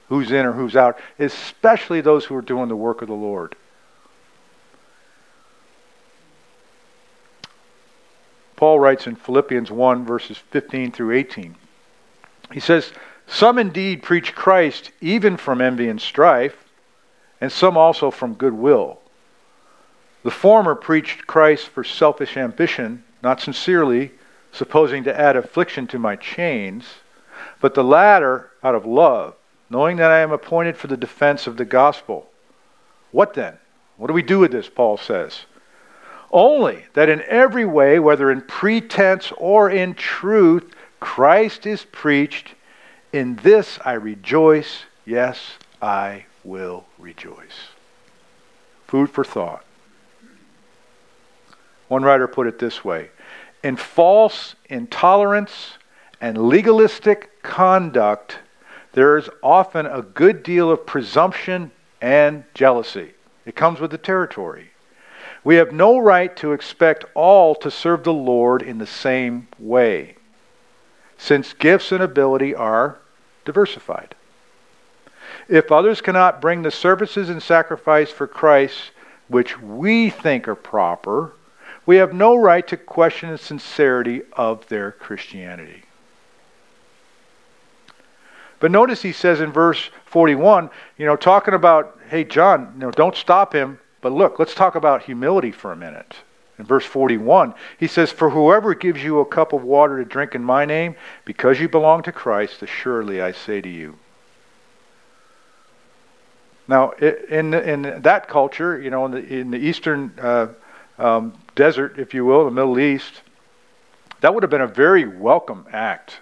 [0.10, 3.56] who's in or who's out, especially those who are doing the work of the Lord.
[8.56, 11.56] Paul writes in Philippians 1, verses 15 through 18.
[12.52, 12.94] He says,
[13.26, 16.64] some indeed preach Christ even from envy and strife,
[17.42, 19.00] and some also from goodwill.
[20.24, 24.12] The former preached Christ for selfish ambition, not sincerely,
[24.52, 26.86] supposing to add affliction to my chains,
[27.60, 29.36] but the latter out of love,
[29.70, 32.30] knowing that I am appointed for the defense of the gospel.
[33.12, 33.58] What then?
[33.98, 34.70] What do we do with this?
[34.70, 35.42] Paul says.
[36.32, 42.56] Only that in every way, whether in pretense or in truth, Christ is preached
[43.12, 44.86] in this I rejoice.
[45.06, 47.70] Yes, I will rejoice.
[48.88, 49.64] Food for thought.
[51.94, 53.12] One writer put it this way
[53.62, 55.78] In false intolerance
[56.20, 58.40] and legalistic conduct,
[58.94, 61.70] there is often a good deal of presumption
[62.02, 63.14] and jealousy.
[63.46, 64.72] It comes with the territory.
[65.44, 70.16] We have no right to expect all to serve the Lord in the same way,
[71.20, 72.98] since gifts and ability are
[73.46, 74.16] diversified.
[75.48, 78.90] If others cannot bring the services and sacrifice for Christ
[79.28, 81.34] which we think are proper,
[81.86, 85.84] we have no right to question the sincerity of their Christianity.
[88.60, 92.92] But notice he says in verse 41, you know, talking about, hey, John, you know,
[92.92, 96.16] don't stop him, but look, let's talk about humility for a minute.
[96.58, 100.34] In verse 41, he says, For whoever gives you a cup of water to drink
[100.34, 103.98] in my name, because you belong to Christ, assuredly I say to you.
[106.68, 110.48] Now, in, in that culture, you know, in the, in the eastern uh,
[110.98, 113.22] um, desert, if you will, the Middle East,
[114.22, 116.20] that would have been a very welcome act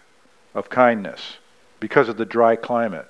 [0.53, 1.37] of kindness
[1.79, 3.07] because of the dry climate.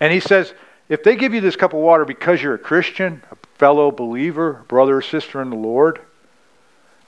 [0.00, 0.54] And he says,
[0.88, 4.64] if they give you this cup of water because you're a Christian, a fellow believer,
[4.68, 6.00] brother or sister in the Lord,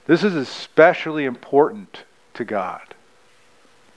[0.07, 2.03] this is especially important
[2.35, 2.95] to God.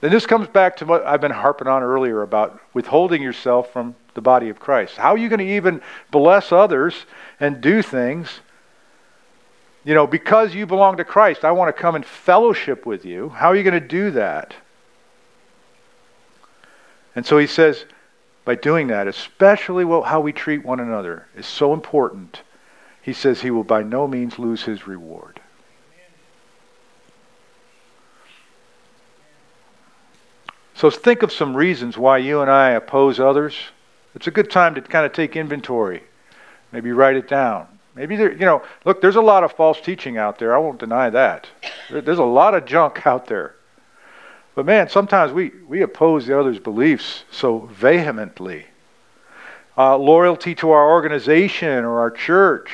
[0.02, 3.94] And this comes back to what I've been harping on earlier about withholding yourself from
[4.14, 4.96] the body of Christ.
[4.96, 5.80] How are you going to even
[6.10, 7.06] bless others
[7.40, 8.40] and do things?
[9.84, 13.30] You know, because you belong to Christ, I want to come and fellowship with you.
[13.30, 14.54] How are you going to do that?
[17.14, 17.84] And so he says,
[18.44, 22.42] by doing that, especially how we treat one another, is so important.
[23.02, 25.40] He says he will by no means lose his reward.
[30.74, 33.56] So think of some reasons why you and I oppose others.
[34.14, 36.04] It's a good time to kind of take inventory.
[36.70, 37.77] Maybe write it down.
[37.98, 40.54] Maybe there, you know, look, there's a lot of false teaching out there.
[40.54, 41.48] I won't deny that.
[41.90, 43.56] There's a lot of junk out there.
[44.54, 48.66] But man, sometimes we, we oppose the other's beliefs so vehemently.
[49.76, 52.70] Uh, loyalty to our organization or our church,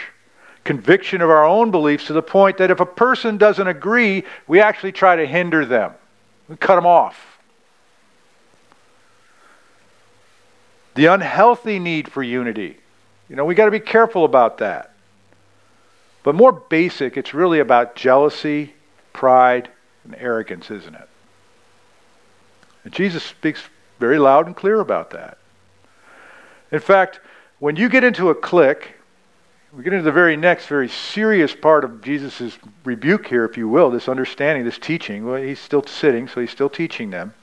[0.63, 4.61] conviction of our own beliefs to the point that if a person doesn't agree, we
[4.61, 5.93] actually try to hinder them.
[6.49, 7.39] We cut them off.
[10.97, 12.77] The unhealthy need for unity.
[13.31, 14.94] You know, we got to be careful about that.
[16.25, 18.75] But more basic, it's really about jealousy,
[19.13, 19.69] pride,
[20.05, 21.09] and arrogance, isn't it?
[22.83, 23.63] And Jesus speaks
[24.01, 25.39] very loud and clear about that.
[26.73, 27.21] In fact,
[27.59, 28.95] when you get into a clique,
[29.77, 33.69] we get into the very next, very serious part of Jesus' rebuke here, if you
[33.69, 35.27] will, this understanding, this teaching.
[35.27, 37.35] Well, he's still sitting, so he's still teaching them.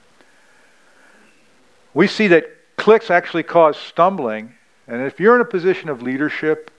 [1.94, 4.54] We see that cliques actually cause stumbling.
[4.88, 6.71] And if you're in a position of leadership,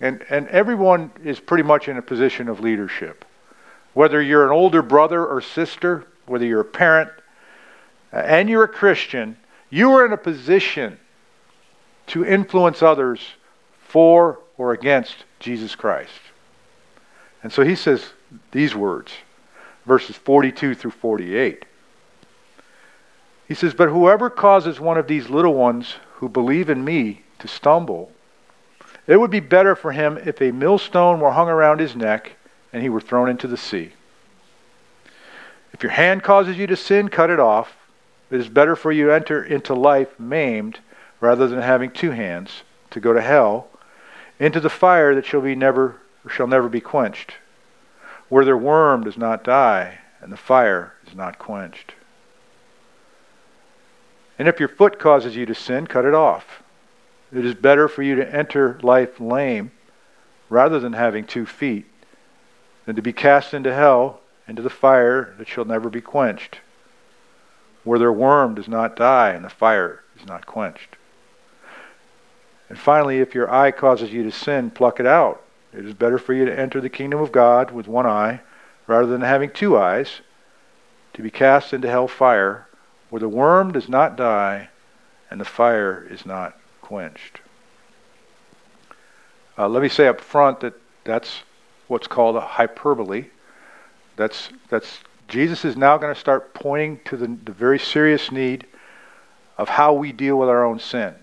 [0.00, 3.24] and, and everyone is pretty much in a position of leadership,
[3.94, 7.10] whether you're an older brother or sister, whether you're a parent,
[8.12, 9.36] uh, and you're a Christian,
[9.68, 10.98] you are in a position
[12.08, 13.20] to influence others
[13.88, 16.20] for or against Jesus Christ.
[17.42, 18.12] And so he says
[18.52, 19.12] these words,
[19.86, 21.64] verses 42 through 48.
[23.48, 27.48] He says, But whoever causes one of these little ones who believe in me to
[27.48, 28.12] stumble,
[29.10, 32.36] it would be better for him if a millstone were hung around his neck
[32.72, 33.92] and he were thrown into the sea.
[35.72, 37.76] If your hand causes you to sin, cut it off.
[38.30, 40.78] It is better for you to enter into life maimed
[41.20, 43.68] rather than having two hands to go to hell,
[44.38, 45.96] into the fire that shall be never
[46.28, 47.34] shall never be quenched,
[48.28, 51.94] where their worm does not die and the fire is not quenched.
[54.38, 56.62] And if your foot causes you to sin, cut it off.
[57.32, 59.70] It is better for you to enter life lame
[60.48, 61.86] rather than having two feet
[62.86, 66.60] than to be cast into hell, into the fire that shall never be quenched
[67.84, 70.96] where their worm does not die and the fire is not quenched.
[72.68, 75.42] And finally, if your eye causes you to sin, pluck it out.
[75.72, 78.40] It is better for you to enter the kingdom of God with one eye
[78.86, 80.20] rather than having two eyes,
[81.14, 82.68] to be cast into hell fire,
[83.08, 84.68] where the worm does not die
[85.30, 86.56] and the fire is not
[86.90, 87.40] quenched.
[89.56, 90.74] Uh, let me say up front that
[91.04, 91.42] that's
[91.86, 93.26] what's called a hyperbole.
[94.16, 98.66] That's, that's Jesus is now going to start pointing to the, the very serious need
[99.56, 101.14] of how we deal with our own sin.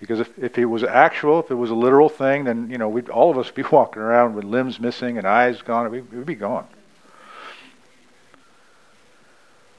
[0.00, 2.88] Because if, if it was actual, if it was a literal thing, then you know
[2.88, 5.88] we'd all of us be walking around with limbs missing and eyes gone.
[5.92, 6.66] We'd, we'd be gone.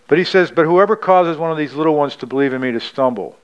[0.08, 2.72] But he says, But whoever causes one of these little ones to believe in me
[2.72, 3.38] to stumble.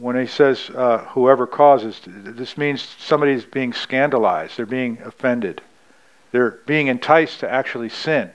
[0.00, 5.60] When he says uh, whoever causes, this means somebody's being scandalized, they're being offended.
[6.32, 8.30] They're being enticed to actually sin.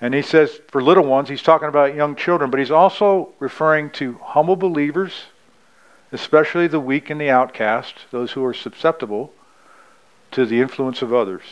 [0.00, 3.90] And he says, for little ones, he's talking about young children, but he's also referring
[3.90, 5.26] to humble believers,
[6.10, 9.32] especially the weak and the outcast, those who are susceptible
[10.32, 11.42] to the influence of others,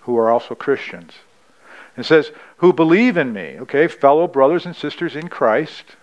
[0.00, 1.12] who are also Christians.
[1.96, 5.96] It says, who believe in me, okay, fellow brothers and sisters in Christ,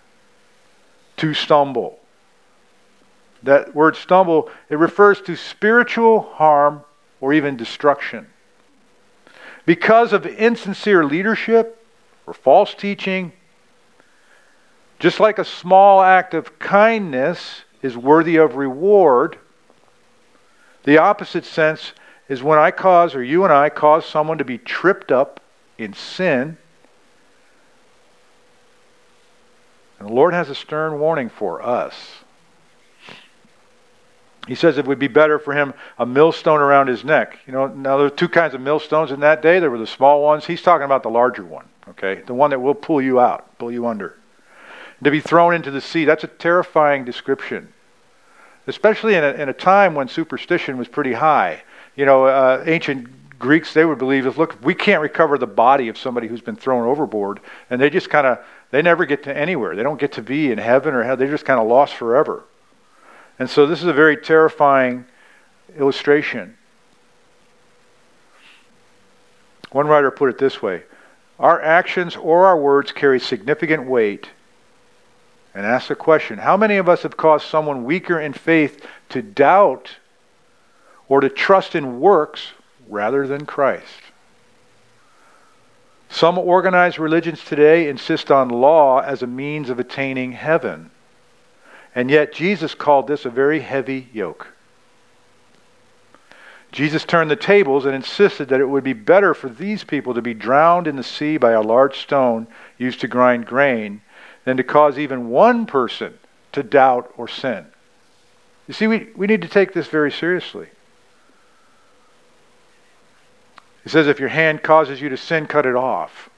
[1.24, 1.98] to stumble.
[3.44, 6.84] That word stumble, it refers to spiritual harm
[7.22, 8.28] or even destruction.
[9.66, 11.82] Because of insincere leadership
[12.28, 13.32] or false teaching,
[15.00, 19.38] just like a small act of kindness is worthy of reward,
[20.84, 21.94] the opposite sense
[22.28, 25.40] is when I cause, or you and I cause someone to be tripped up
[25.78, 26.58] in sin.
[30.04, 31.96] And the Lord has a stern warning for us.
[34.50, 37.40] He says it would be better for him a millstone around his neck.
[37.48, 39.60] You know, now there were two kinds of millstones in that day.
[39.60, 40.46] There were the small ones.
[40.46, 42.16] He's talking about the larger one, okay?
[42.16, 44.18] The one that will pull you out, pull you under.
[45.06, 47.72] To be thrown into the sea, that's a terrifying description.
[48.68, 51.64] Especially in a, in a time when superstition was pretty high.
[51.96, 53.08] You know, uh, ancient
[53.40, 56.56] Greeks, they would believe, if look, we can't recover the body of somebody who's been
[56.58, 57.40] thrown overboard,
[57.70, 58.40] and they just kind of,
[58.74, 59.76] they never get to anywhere.
[59.76, 61.16] They don't get to be in heaven or hell.
[61.16, 62.44] They're just kind of lost forever.
[63.38, 65.06] And so this is a very terrifying
[65.78, 66.58] illustration.
[69.72, 70.86] One writer put it this way
[71.38, 74.32] Our actions or our words carry significant weight.
[75.54, 79.22] And ask the question How many of us have caused someone weaker in faith to
[79.22, 79.98] doubt
[81.08, 82.54] or to trust in works
[82.88, 84.03] rather than Christ?
[86.14, 90.92] Some organized religions today insist on law as a means of attaining heaven.
[91.96, 94.50] And yet, Jesus called this a very heavy yoke.
[96.72, 100.22] Jesus turned the tables and insisted that it would be better for these people to
[100.22, 102.46] be drowned in the sea by a large stone
[102.78, 104.02] used to grind grain
[104.46, 106.20] than to cause even one person
[106.52, 107.66] to doubt or sin.
[108.68, 110.68] You see, we, we need to take this very seriously.
[113.84, 116.30] He says, if your hand causes you to sin, cut it off.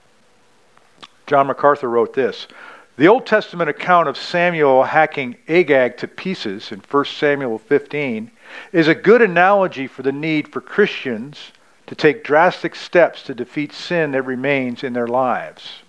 [1.27, 2.47] John MacArthur wrote this
[2.97, 8.31] The Old Testament account of Samuel hacking Agag to pieces in 1 Samuel 15
[8.71, 11.51] is a good analogy for the need for Christians
[11.87, 15.81] to take drastic steps to defeat sin that remains in their lives.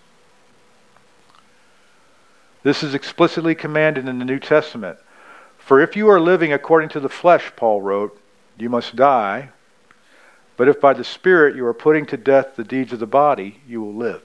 [2.62, 4.98] This is explicitly commanded in the New Testament.
[5.56, 8.20] For if you are living according to the flesh, Paul wrote,
[8.58, 9.50] you must die.
[10.56, 13.60] But if by the Spirit you are putting to death the deeds of the body,
[13.68, 14.22] you will live.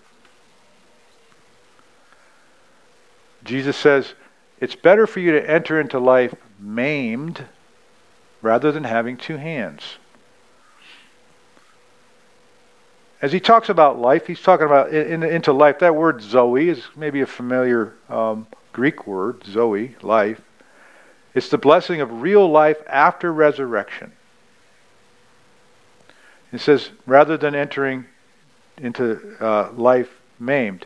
[3.44, 4.14] Jesus says,
[4.60, 7.46] it's better for you to enter into life maimed
[8.42, 9.98] rather than having two hands.
[13.22, 15.80] As he talks about life, he's talking about in, in, into life.
[15.80, 20.42] That word Zoe is maybe a familiar um, Greek word, Zoe, life.
[21.34, 24.12] It's the blessing of real life after resurrection.
[26.52, 28.06] It says, rather than entering
[28.78, 30.86] into uh, life maimed.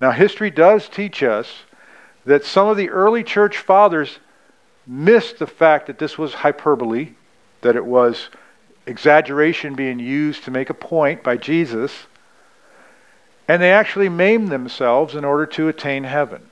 [0.00, 1.64] Now, history does teach us
[2.24, 4.18] that some of the early church fathers
[4.86, 7.10] missed the fact that this was hyperbole,
[7.60, 8.28] that it was
[8.86, 12.06] exaggeration being used to make a point by Jesus,
[13.48, 16.42] and they actually maimed themselves in order to attain heaven.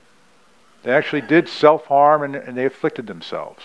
[0.83, 3.63] They actually did self harm and, and, they afflicted themselves.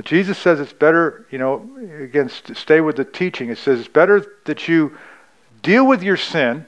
[0.00, 1.68] But Jesus says it's better, you know,
[2.00, 3.50] again, stay with the teaching.
[3.50, 4.96] It says it's better that you
[5.60, 6.64] deal with your sin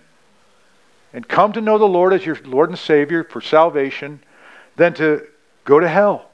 [1.14, 4.22] and come to know the Lord as your Lord and Savior for salvation
[4.76, 5.26] than to
[5.64, 6.28] go to hell.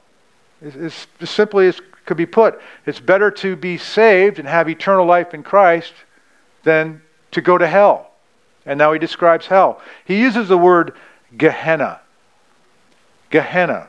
[0.61, 2.61] It's, as simply as could be put.
[2.85, 5.93] It's better to be saved and have eternal life in Christ
[6.65, 8.11] than to go to hell.
[8.67, 9.81] And now he describes hell.
[10.05, 10.95] He uses the word
[11.37, 12.01] Gehenna.
[13.31, 13.89] Gehenna.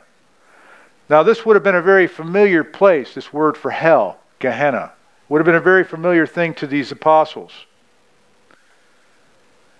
[1.10, 4.94] Now, this would have been a very familiar place, this word for hell, Gehenna.
[5.28, 7.52] Would have been a very familiar thing to these apostles.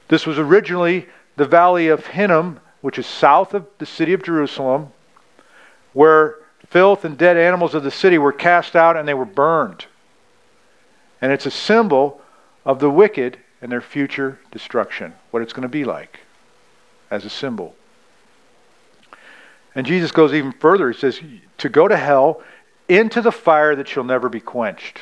[0.08, 4.92] This was originally the valley of Hinnom, which is south of the city of Jerusalem,
[5.94, 6.36] where
[6.68, 9.86] filth and dead animals of the city were cast out and they were burned.
[11.22, 12.22] And it's a symbol
[12.66, 16.22] of the wicked and their future destruction, what it's going to be like
[17.12, 17.76] as a symbol.
[19.76, 20.92] And Jesus goes even further.
[20.92, 21.20] He says,
[21.60, 22.42] to go to hell
[22.88, 25.00] into the fire that shall never be quenched.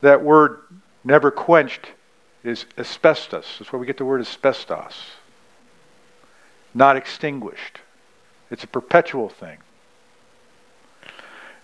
[0.00, 0.60] That word
[1.04, 1.92] never quenched
[2.44, 3.56] is asbestos.
[3.58, 4.94] That's where we get the word asbestos.
[6.74, 7.80] Not extinguished.
[8.50, 9.58] It's a perpetual thing.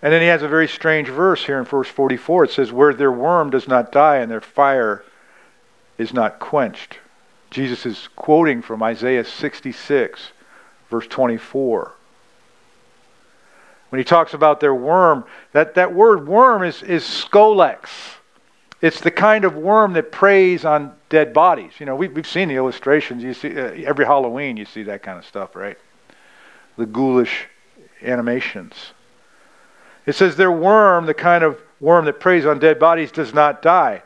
[0.02, 2.44] And then he has a very strange verse here in verse 44.
[2.44, 5.02] It says, Where their worm does not die and their fire
[5.96, 6.98] is not quenched.
[7.50, 10.32] Jesus is quoting from Isaiah 66,
[10.90, 11.92] verse 24.
[13.90, 17.88] When he talks about their worm, that, that word worm is, is scolex.
[18.80, 21.72] It's the kind of worm that preys on dead bodies.
[21.78, 23.22] You know, we, we've seen the illustrations.
[23.22, 25.78] You see uh, every Halloween, you see that kind of stuff, right?
[26.76, 27.46] The ghoulish
[28.02, 28.74] animations.
[30.06, 33.62] It says their worm, the kind of worm that preys on dead bodies, does not
[33.62, 34.02] die.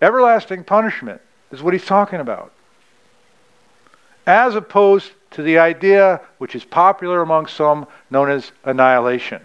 [0.00, 2.52] Everlasting punishment is what he's talking about.
[4.26, 9.42] As opposed to the idea, which is popular among some, known as annihilation.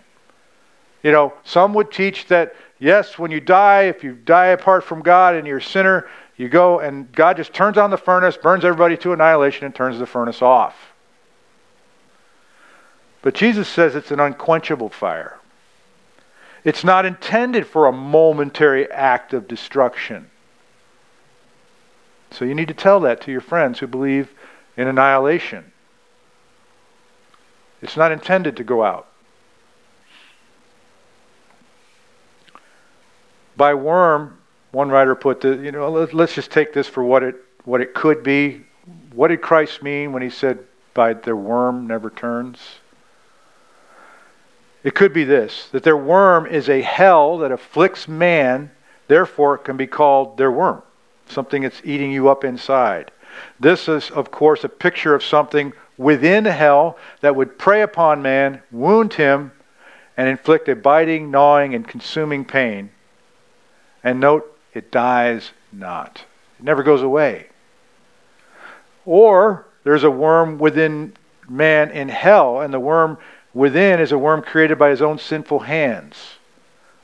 [1.03, 5.03] You know, some would teach that Yes, when you die, if you die apart from
[5.03, 8.65] God and you're a sinner, you go and God just turns on the furnace, burns
[8.65, 10.75] everybody to annihilation, and turns the furnace off.
[13.21, 15.38] But Jesus says it's an unquenchable fire.
[16.63, 20.32] It's not intended for a momentary act of destruction.
[22.32, 24.34] So you need to tell that to your friends who believe
[24.78, 25.72] in annihilation.
[27.82, 29.07] It's not intended to go out.
[33.61, 34.39] by worm,
[34.72, 37.93] one writer put the, you know, let's just take this for what it, what it
[37.93, 38.61] could be.
[39.13, 40.57] What did Christ mean when he said,
[40.95, 42.57] by their worm never turns?
[44.84, 48.72] It could be this that their worm is a hell that afflicts man,
[49.07, 50.82] therefore it can be called their worm,
[51.28, 53.11] something that's eating you up inside.
[53.59, 58.61] This is, of course, a picture of something within hell that would prey upon man,
[58.71, 59.51] wound him,
[60.17, 62.91] and inflict a biting, gnawing, and consuming pain
[64.03, 66.23] and note, it dies not.
[66.59, 67.47] It never goes away.
[69.05, 71.13] Or there's a worm within
[71.49, 73.17] man in hell, and the worm
[73.53, 76.15] within is a worm created by his own sinful hands.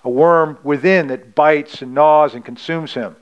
[0.03, 3.15] A worm within that bites and gnaws and consumes him.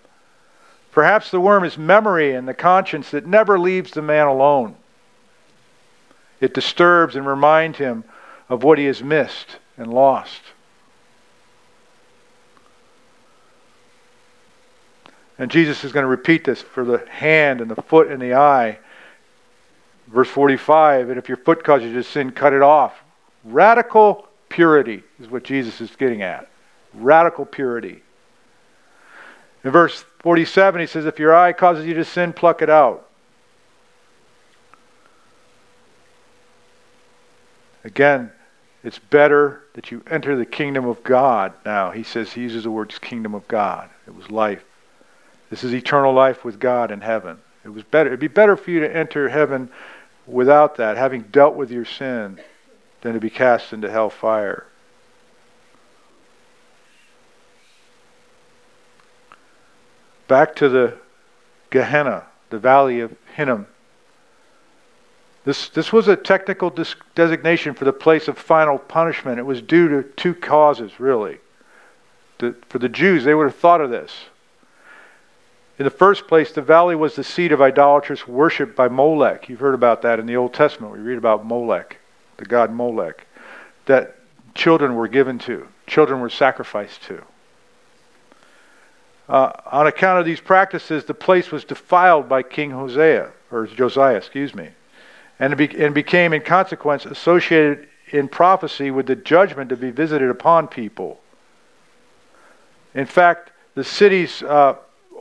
[0.96, 4.78] Perhaps the worm is memory and the conscience that never leaves the man alone.
[6.40, 8.06] It disturbs and reminds him
[8.48, 10.40] of what he has missed and lost.
[15.38, 18.36] And Jesus is going to repeat this for the hand and the foot and the
[18.36, 18.80] eye.
[20.08, 23.04] Verse 45 And if your foot causes you to sin, cut it off.
[23.44, 26.48] Radical purity is what Jesus is getting at.
[26.94, 28.02] Radical purity.
[29.66, 33.10] In verse 47, he says, If your eye causes you to sin, pluck it out.
[37.84, 38.32] Again,
[38.84, 41.90] it's better that you enter the kingdom of God now.
[41.90, 43.90] He says, he uses the words kingdom of God.
[44.06, 44.64] It was life.
[45.50, 47.40] This is eternal life with God in heaven.
[47.64, 48.10] It was better.
[48.10, 49.70] It'd be better for you to enter heaven
[50.28, 52.40] without that, having dealt with your sin,
[53.02, 54.66] than to be cast into hell fire.
[60.28, 60.98] Back to the
[61.70, 63.68] Gehenna, the valley of Hinnom.
[65.46, 69.38] This, this was a technical dis- designation for the place of final punishment.
[69.38, 71.38] It was due to two causes, really.
[72.40, 74.12] The, for the Jews, they would have thought of this.
[75.78, 79.50] In the first place, the valley was the seat of idolatrous worship by Molech.
[79.50, 80.94] You've heard about that in the Old Testament.
[80.94, 81.98] We read about Molech,
[82.38, 83.28] the god Molech,
[83.86, 84.16] that
[84.56, 87.22] children were given to, children were sacrificed to.
[89.28, 94.16] Uh, on account of these practices, the place was defiled by King Hosea, or Josiah,
[94.16, 94.70] excuse me,
[95.40, 100.30] and, be, and became, in consequence, associated in prophecy with the judgment to be visited
[100.30, 101.20] upon people.
[102.94, 104.76] In fact, the city's uh,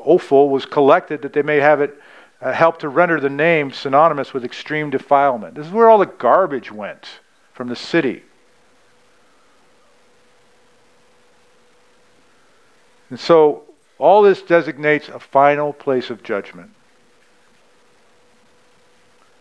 [0.04, 1.98] offal was collected that they may have it
[2.40, 5.54] uh, help to render the name synonymous with extreme defilement.
[5.54, 7.20] This is where all the garbage went
[7.54, 8.22] from the city.
[13.08, 13.62] And so
[14.04, 16.70] all this designates a final place of judgment.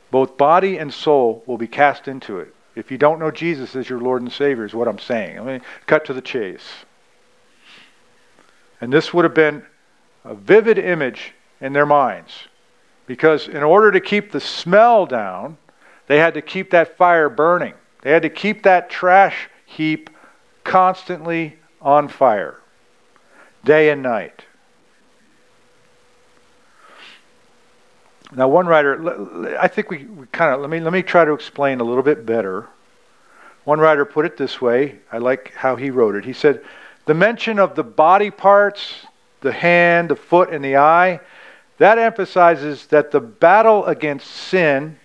[0.09, 2.55] Both body and soul will be cast into it.
[2.73, 5.37] If you don't know Jesus as your Lord and Savior, is what I'm saying.
[5.37, 6.63] I mean, cut to the chase.
[8.79, 9.65] And this would have been
[10.23, 12.31] a vivid image in their minds.
[13.05, 15.57] Because in order to keep the smell down,
[16.07, 17.73] they had to keep that fire burning.
[18.01, 20.09] They had to keep that trash heap
[20.63, 22.61] constantly on fire,
[23.65, 24.45] day and night.
[28.35, 31.33] Now, one writer, I think we, we kind of let me let me try to
[31.33, 32.67] explain a little bit better.
[33.63, 34.99] One writer put it this way.
[35.11, 36.25] I like how he wrote it.
[36.25, 36.63] He said,
[37.05, 39.05] "The mention of the body parts
[39.43, 41.19] the hand, the foot, and the eye,
[41.77, 44.97] that emphasizes that the battle against sin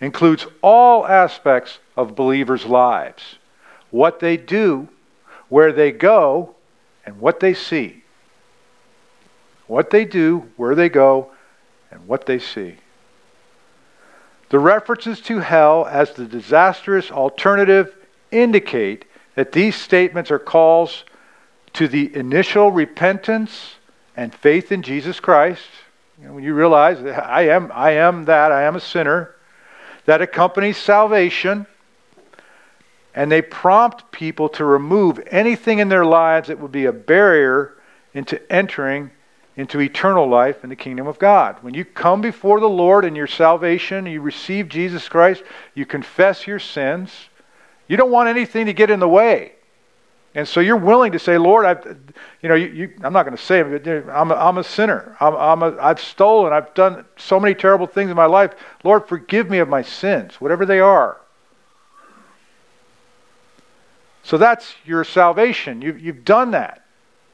[0.00, 3.36] includes all aspects of believers' lives
[3.90, 4.88] what they do,
[5.48, 6.56] where they go,
[7.06, 8.02] and what they see.
[9.68, 11.30] What they do, where they go,
[11.94, 12.76] and what they see.
[14.50, 17.96] The references to hell as the disastrous alternative
[18.30, 21.04] indicate that these statements are calls
[21.72, 23.76] to the initial repentance
[24.16, 25.66] and faith in Jesus Christ,
[26.20, 29.34] you know, when you realize that I am, I am that, I am a sinner,
[30.04, 31.66] that accompanies salvation,
[33.14, 37.76] and they prompt people to remove anything in their lives that would be a barrier
[38.12, 39.10] into entering
[39.56, 41.56] into eternal life in the kingdom of God.
[41.62, 45.44] When you come before the Lord in your salvation, you receive Jesus Christ,
[45.74, 47.12] you confess your sins,
[47.86, 49.52] you don't want anything to get in the way.
[50.34, 51.86] And so you're willing to say, Lord, I've,
[52.42, 54.64] you know, you, you, I'm not going to say it, but I'm a, I'm a
[54.64, 55.16] sinner.
[55.20, 56.52] I'm, I'm a, I've stolen.
[56.52, 58.54] I've done so many terrible things in my life.
[58.82, 61.20] Lord, forgive me of my sins, whatever they are.
[64.24, 65.80] So that's your salvation.
[65.80, 66.84] You, you've done that.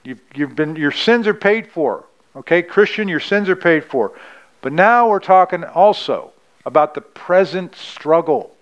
[0.02, 2.04] You've, you've been, your sins are paid for.
[2.37, 4.12] Okay, Christian, your sins are paid for.
[4.61, 6.33] But now we're talking also
[6.64, 8.55] about the present struggle.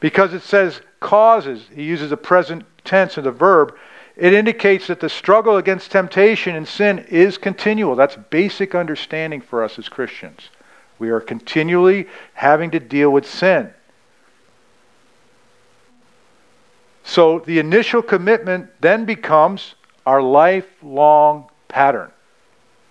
[0.00, 3.74] Because it says causes, he uses a present tense in the verb,
[4.16, 7.94] it indicates that the struggle against temptation and sin is continual.
[7.94, 10.50] That's basic understanding for us as Christians.
[10.98, 13.72] We are continually having to deal with sin.
[17.04, 22.10] So the initial commitment then becomes our lifelong pattern.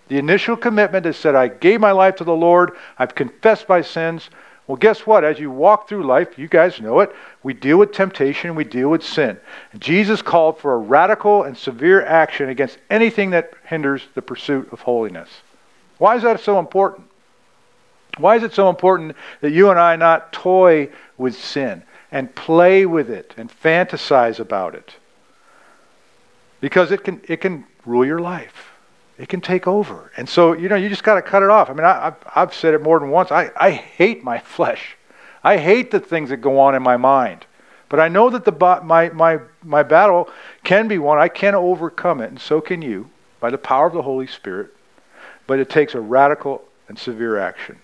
[0.08, 3.82] The initial commitment is that I gave my life to the Lord, I've confessed my
[3.82, 4.30] sins,
[4.68, 5.24] well, guess what?
[5.24, 8.90] As you walk through life, you guys know it, we deal with temptation, we deal
[8.90, 9.40] with sin.
[9.80, 14.82] Jesus called for a radical and severe action against anything that hinders the pursuit of
[14.82, 15.30] holiness.
[16.00, 17.08] Why is that so important?
[18.18, 21.84] Why is it so important that you and I not toy with sin?
[22.12, 24.96] and play with it and fantasize about it.
[26.62, 28.72] Because it can, it can rule your life.
[29.18, 30.12] It can take over.
[30.16, 31.70] And so, you know, you just got to cut it off.
[31.70, 33.32] I mean, I, have said it more than once.
[33.32, 34.96] I, I hate my flesh.
[35.44, 37.46] I hate the things that go on in my mind.
[37.90, 40.30] But I know that the, my, my, my battle
[40.64, 41.18] can be won.
[41.18, 43.10] I can overcome it, and so can you
[43.40, 44.76] by the power of the Holy Spirit.
[45.48, 47.80] But it takes a radical and severe action.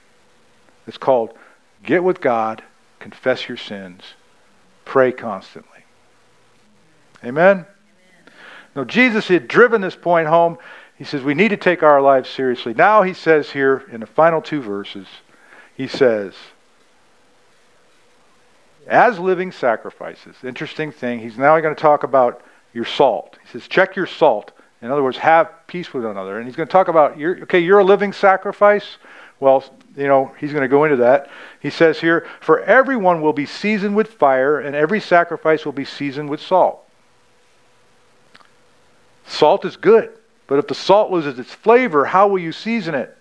[0.88, 1.34] It's called
[1.84, 2.64] get with God,
[3.00, 4.02] confess your sins,
[4.84, 5.86] pray constantly.
[7.24, 7.66] Amen?
[8.76, 10.58] Now, Jesus had driven this point home.
[10.98, 12.74] He says we need to take our lives seriously.
[12.74, 15.08] Now, he says here in the final two verses,
[15.76, 16.34] he says,
[18.88, 20.36] as living sacrifices.
[20.44, 21.20] Interesting thing.
[21.20, 22.44] He's now going to talk about
[22.74, 23.38] your salt.
[23.42, 24.52] He says, check your salt.
[24.82, 26.38] In other words, have peace with one another.
[26.38, 28.98] And he's going to talk about, okay, you're a living sacrifice.
[29.40, 29.64] Well,
[29.96, 31.30] you know, he's going to go into that.
[31.60, 35.86] He says here, for everyone will be seasoned with fire, and every sacrifice will be
[35.86, 36.83] seasoned with salt.
[39.26, 40.12] Salt is good,
[40.48, 43.18] but if the salt loses its flavor, how will you season it?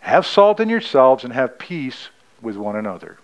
[0.00, 2.08] Have salt in yourselves and have peace
[2.40, 3.18] with one another.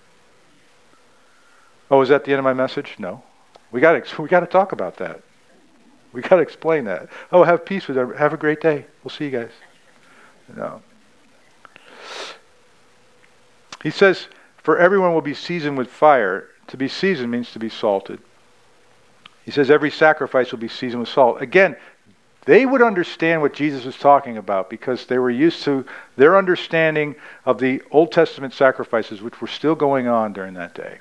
[1.90, 2.94] Oh, is that the end of my message?
[2.98, 3.22] No.
[3.72, 5.22] We got to we got to talk about that.
[6.12, 7.08] We got to explain that.
[7.32, 7.96] Oh, have peace with.
[8.16, 8.86] Have a great day.
[9.02, 9.50] We'll see you guys.
[10.56, 10.82] No.
[13.82, 17.70] He says, "For everyone will be seasoned with fire." To be seasoned means to be
[17.70, 18.20] salted.
[19.48, 21.40] He says every sacrifice will be seasoned with salt.
[21.40, 21.74] Again,
[22.44, 25.86] they would understand what Jesus was talking about because they were used to
[26.18, 30.98] their understanding of the Old Testament sacrifices, which were still going on during that day.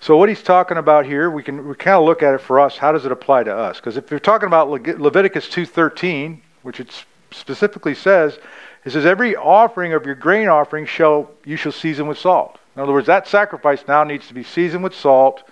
[0.00, 2.60] So what he's talking about here, we can we kind of look at it for
[2.60, 2.76] us.
[2.76, 3.78] How does it apply to us?
[3.78, 6.92] Because if you're talking about Le- Leviticus 2:13, which it
[7.30, 8.38] specifically says,
[8.84, 12.58] it says every offering of your grain offering shall you shall season with salt.
[12.76, 15.42] In other words, that sacrifice now needs to be seasoned with salt,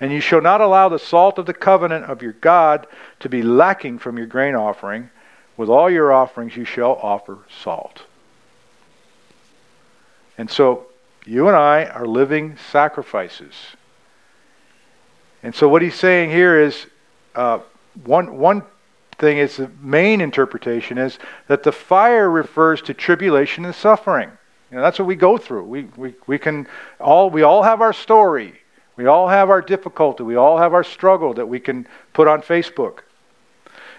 [0.00, 2.86] and you shall not allow the salt of the covenant of your God
[3.20, 5.10] to be lacking from your grain offering.
[5.56, 8.04] With all your offerings you shall offer salt.
[10.38, 10.86] And so
[11.26, 13.54] you and I are living sacrifices.
[15.42, 16.86] And so what he's saying here is
[17.34, 17.58] uh,
[18.04, 18.62] one one
[19.18, 21.18] thing is the main interpretation is
[21.48, 24.30] that the fire refers to tribulation and suffering.
[24.70, 25.64] You know, that's what we go through.
[25.64, 26.66] We, we, we can
[27.00, 28.60] all we all have our story.
[28.96, 30.24] We all have our difficulty.
[30.24, 33.00] We all have our struggle that we can put on Facebook.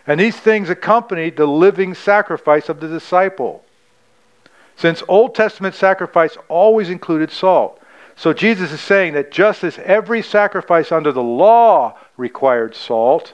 [0.06, 3.64] And these things accompanied the living sacrifice of the disciple.
[4.76, 7.82] Since Old Testament sacrifice always included salt.
[8.16, 13.34] So Jesus is saying that just as every sacrifice under the law required salt,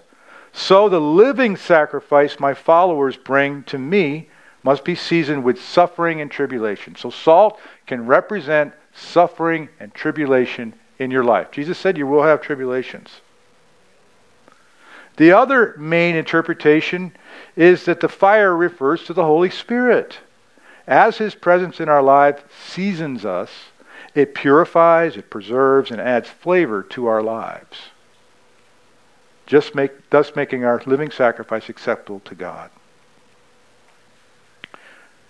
[0.53, 4.29] so the living sacrifice my followers bring to me
[4.65, 6.95] must be seasoned with suffering and tribulation.
[6.95, 11.51] So salt can represent suffering and tribulation in your life.
[11.51, 13.21] Jesus said you will have tribulations.
[15.17, 17.15] The other main interpretation
[17.55, 20.17] is that the fire refers to the Holy Spirit.
[20.87, 23.51] As his presence in our life seasons us,
[24.15, 27.77] it purifies, it preserves, and adds flavor to our lives.
[29.45, 32.71] Just make, thus making our living sacrifice acceptable to God.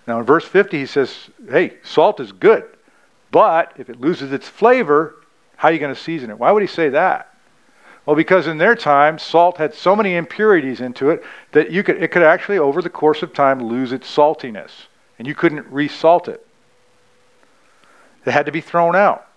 [0.07, 2.65] Now, in verse 50, he says, Hey, salt is good,
[3.31, 5.15] but if it loses its flavor,
[5.57, 6.37] how are you going to season it?
[6.37, 7.31] Why would he say that?
[8.05, 12.01] Well, because in their time, salt had so many impurities into it that you could,
[12.01, 14.71] it could actually, over the course of time, lose its saltiness,
[15.17, 16.45] and you couldn't resalt it.
[18.25, 19.27] It had to be thrown out.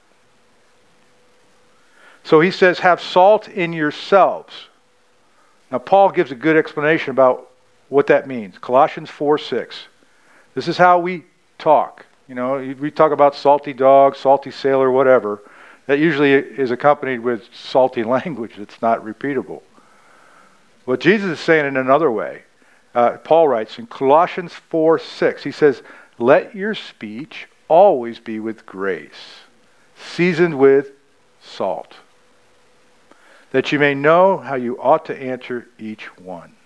[2.25, 4.53] So he says, have salt in yourselves.
[5.71, 7.51] Now, Paul gives a good explanation about
[7.89, 8.59] what that means.
[8.59, 9.88] Colossians 4 6.
[10.59, 11.23] This is how we
[11.57, 12.05] talk.
[12.27, 15.41] You know, we talk about salty dog, salty sailor, whatever.
[15.87, 19.63] That usually is accompanied with salty language that's not repeatable.
[20.85, 22.43] What Jesus is saying in another way,
[22.93, 25.81] uh, Paul writes in Colossians 4 6, he says,
[26.19, 29.43] Let your speech always be with grace,
[29.97, 30.91] seasoned with
[31.41, 31.95] salt,
[33.53, 36.57] that you may know how you ought to answer each one.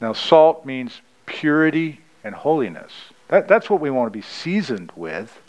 [0.00, 2.92] Now, salt means purity and holiness.
[3.28, 5.40] That, that's what we want to be seasoned with.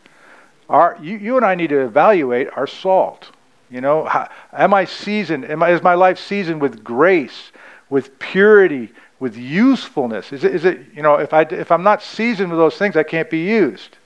[0.69, 3.31] Our, you, you and I need to evaluate our salt.
[3.69, 5.45] You know, how, am I seasoned?
[5.45, 7.51] Am I, is my life seasoned with grace,
[7.89, 10.31] with purity, with usefulness.
[10.31, 12.95] Is it, is it you know, if, I, if I'm not seasoned with those things,
[12.95, 13.97] I can't be used.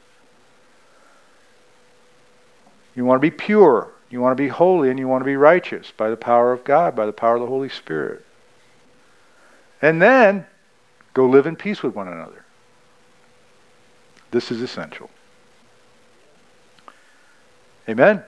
[2.96, 3.91] You want to be pure.
[4.10, 6.64] You want to be holy and you want to be righteous by the power of
[6.64, 8.26] God, by the power of the Holy Spirit.
[9.84, 10.45] And then
[11.13, 12.45] go live in peace with one another.
[14.31, 15.09] This is essential.
[17.89, 18.23] Amen?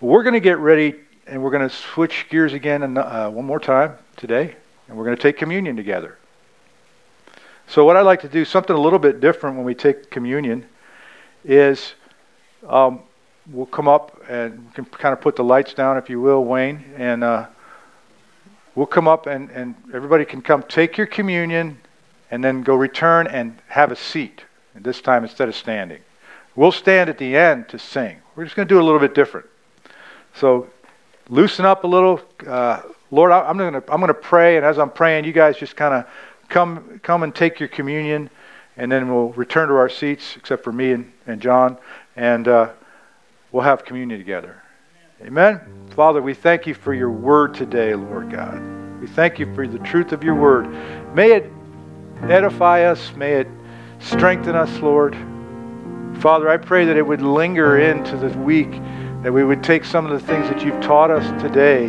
[0.00, 0.96] We're going to get ready
[1.28, 4.56] and we're going to switch gears again uh, one more time today,
[4.88, 6.18] and we're going to take communion together.
[7.68, 10.66] So, what I'd like to do, something a little bit different when we take communion,
[11.44, 11.92] is
[12.66, 13.02] um,
[13.52, 17.22] we'll come up and kind of put the lights down, if you will, Wayne, and
[17.22, 17.46] uh,
[18.74, 21.78] we'll come up and, and everybody can come take your communion
[22.30, 24.44] and then go return and have a seat.
[24.74, 26.00] And this time instead of standing.
[26.54, 28.18] We'll stand at the end to sing.
[28.34, 29.46] We're just going to do a little bit different.
[30.34, 30.68] So
[31.28, 32.20] loosen up a little.
[32.46, 35.56] Uh, Lord, I'm going to I'm going to pray, and as I'm praying, you guys
[35.56, 36.06] just kind of
[36.48, 38.28] come come and take your communion,
[38.76, 41.78] and then we'll return to our seats, except for me and, and John,
[42.16, 42.70] and uh,
[43.52, 44.62] we'll have communion together.
[45.20, 45.60] Amen.
[45.96, 48.62] Father, we thank you for your word today, Lord God.
[49.00, 50.68] We thank you for the truth of your word.
[51.12, 51.50] May it
[52.22, 53.12] edify us.
[53.16, 53.48] May it
[53.98, 55.16] strengthen us, Lord.
[56.20, 58.70] Father, I pray that it would linger into this week
[59.24, 61.88] that we would take some of the things that you've taught us today,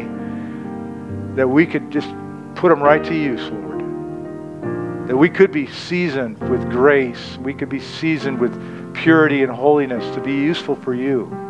[1.35, 2.09] that we could just
[2.55, 5.07] put them right to use, Lord.
[5.07, 8.55] That we could be seasoned with grace, we could be seasoned with
[8.95, 11.48] purity and holiness to be useful for you.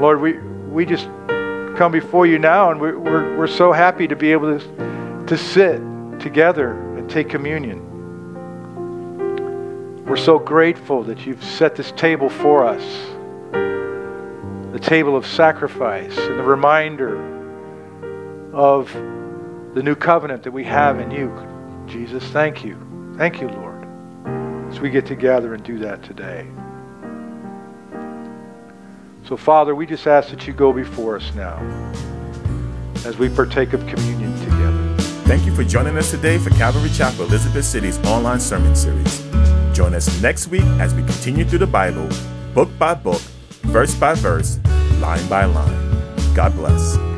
[0.00, 0.38] Lord, we,
[0.70, 1.04] we just
[1.76, 5.36] come before you now, and we're, we're, we're so happy to be able to, to
[5.36, 5.78] sit
[6.18, 7.86] together and take communion.
[10.06, 12.82] We're so grateful that you've set this table for us
[14.72, 17.18] the table of sacrifice and the reminder
[18.54, 18.90] of
[19.74, 21.30] the new covenant that we have in you.
[21.86, 22.78] Jesus, thank you.
[23.18, 23.84] Thank you, Lord,
[24.70, 26.46] as we get together and do that today.
[29.30, 31.56] So, Father, we just ask that you go before us now
[33.04, 34.96] as we partake of communion together.
[35.22, 39.20] Thank you for joining us today for Calvary Chapel Elizabeth City's online sermon series.
[39.72, 42.08] Join us next week as we continue through the Bible,
[42.54, 43.22] book by book
[43.70, 44.58] verse by verse,
[44.98, 46.34] line by line.
[46.34, 47.09] God bless.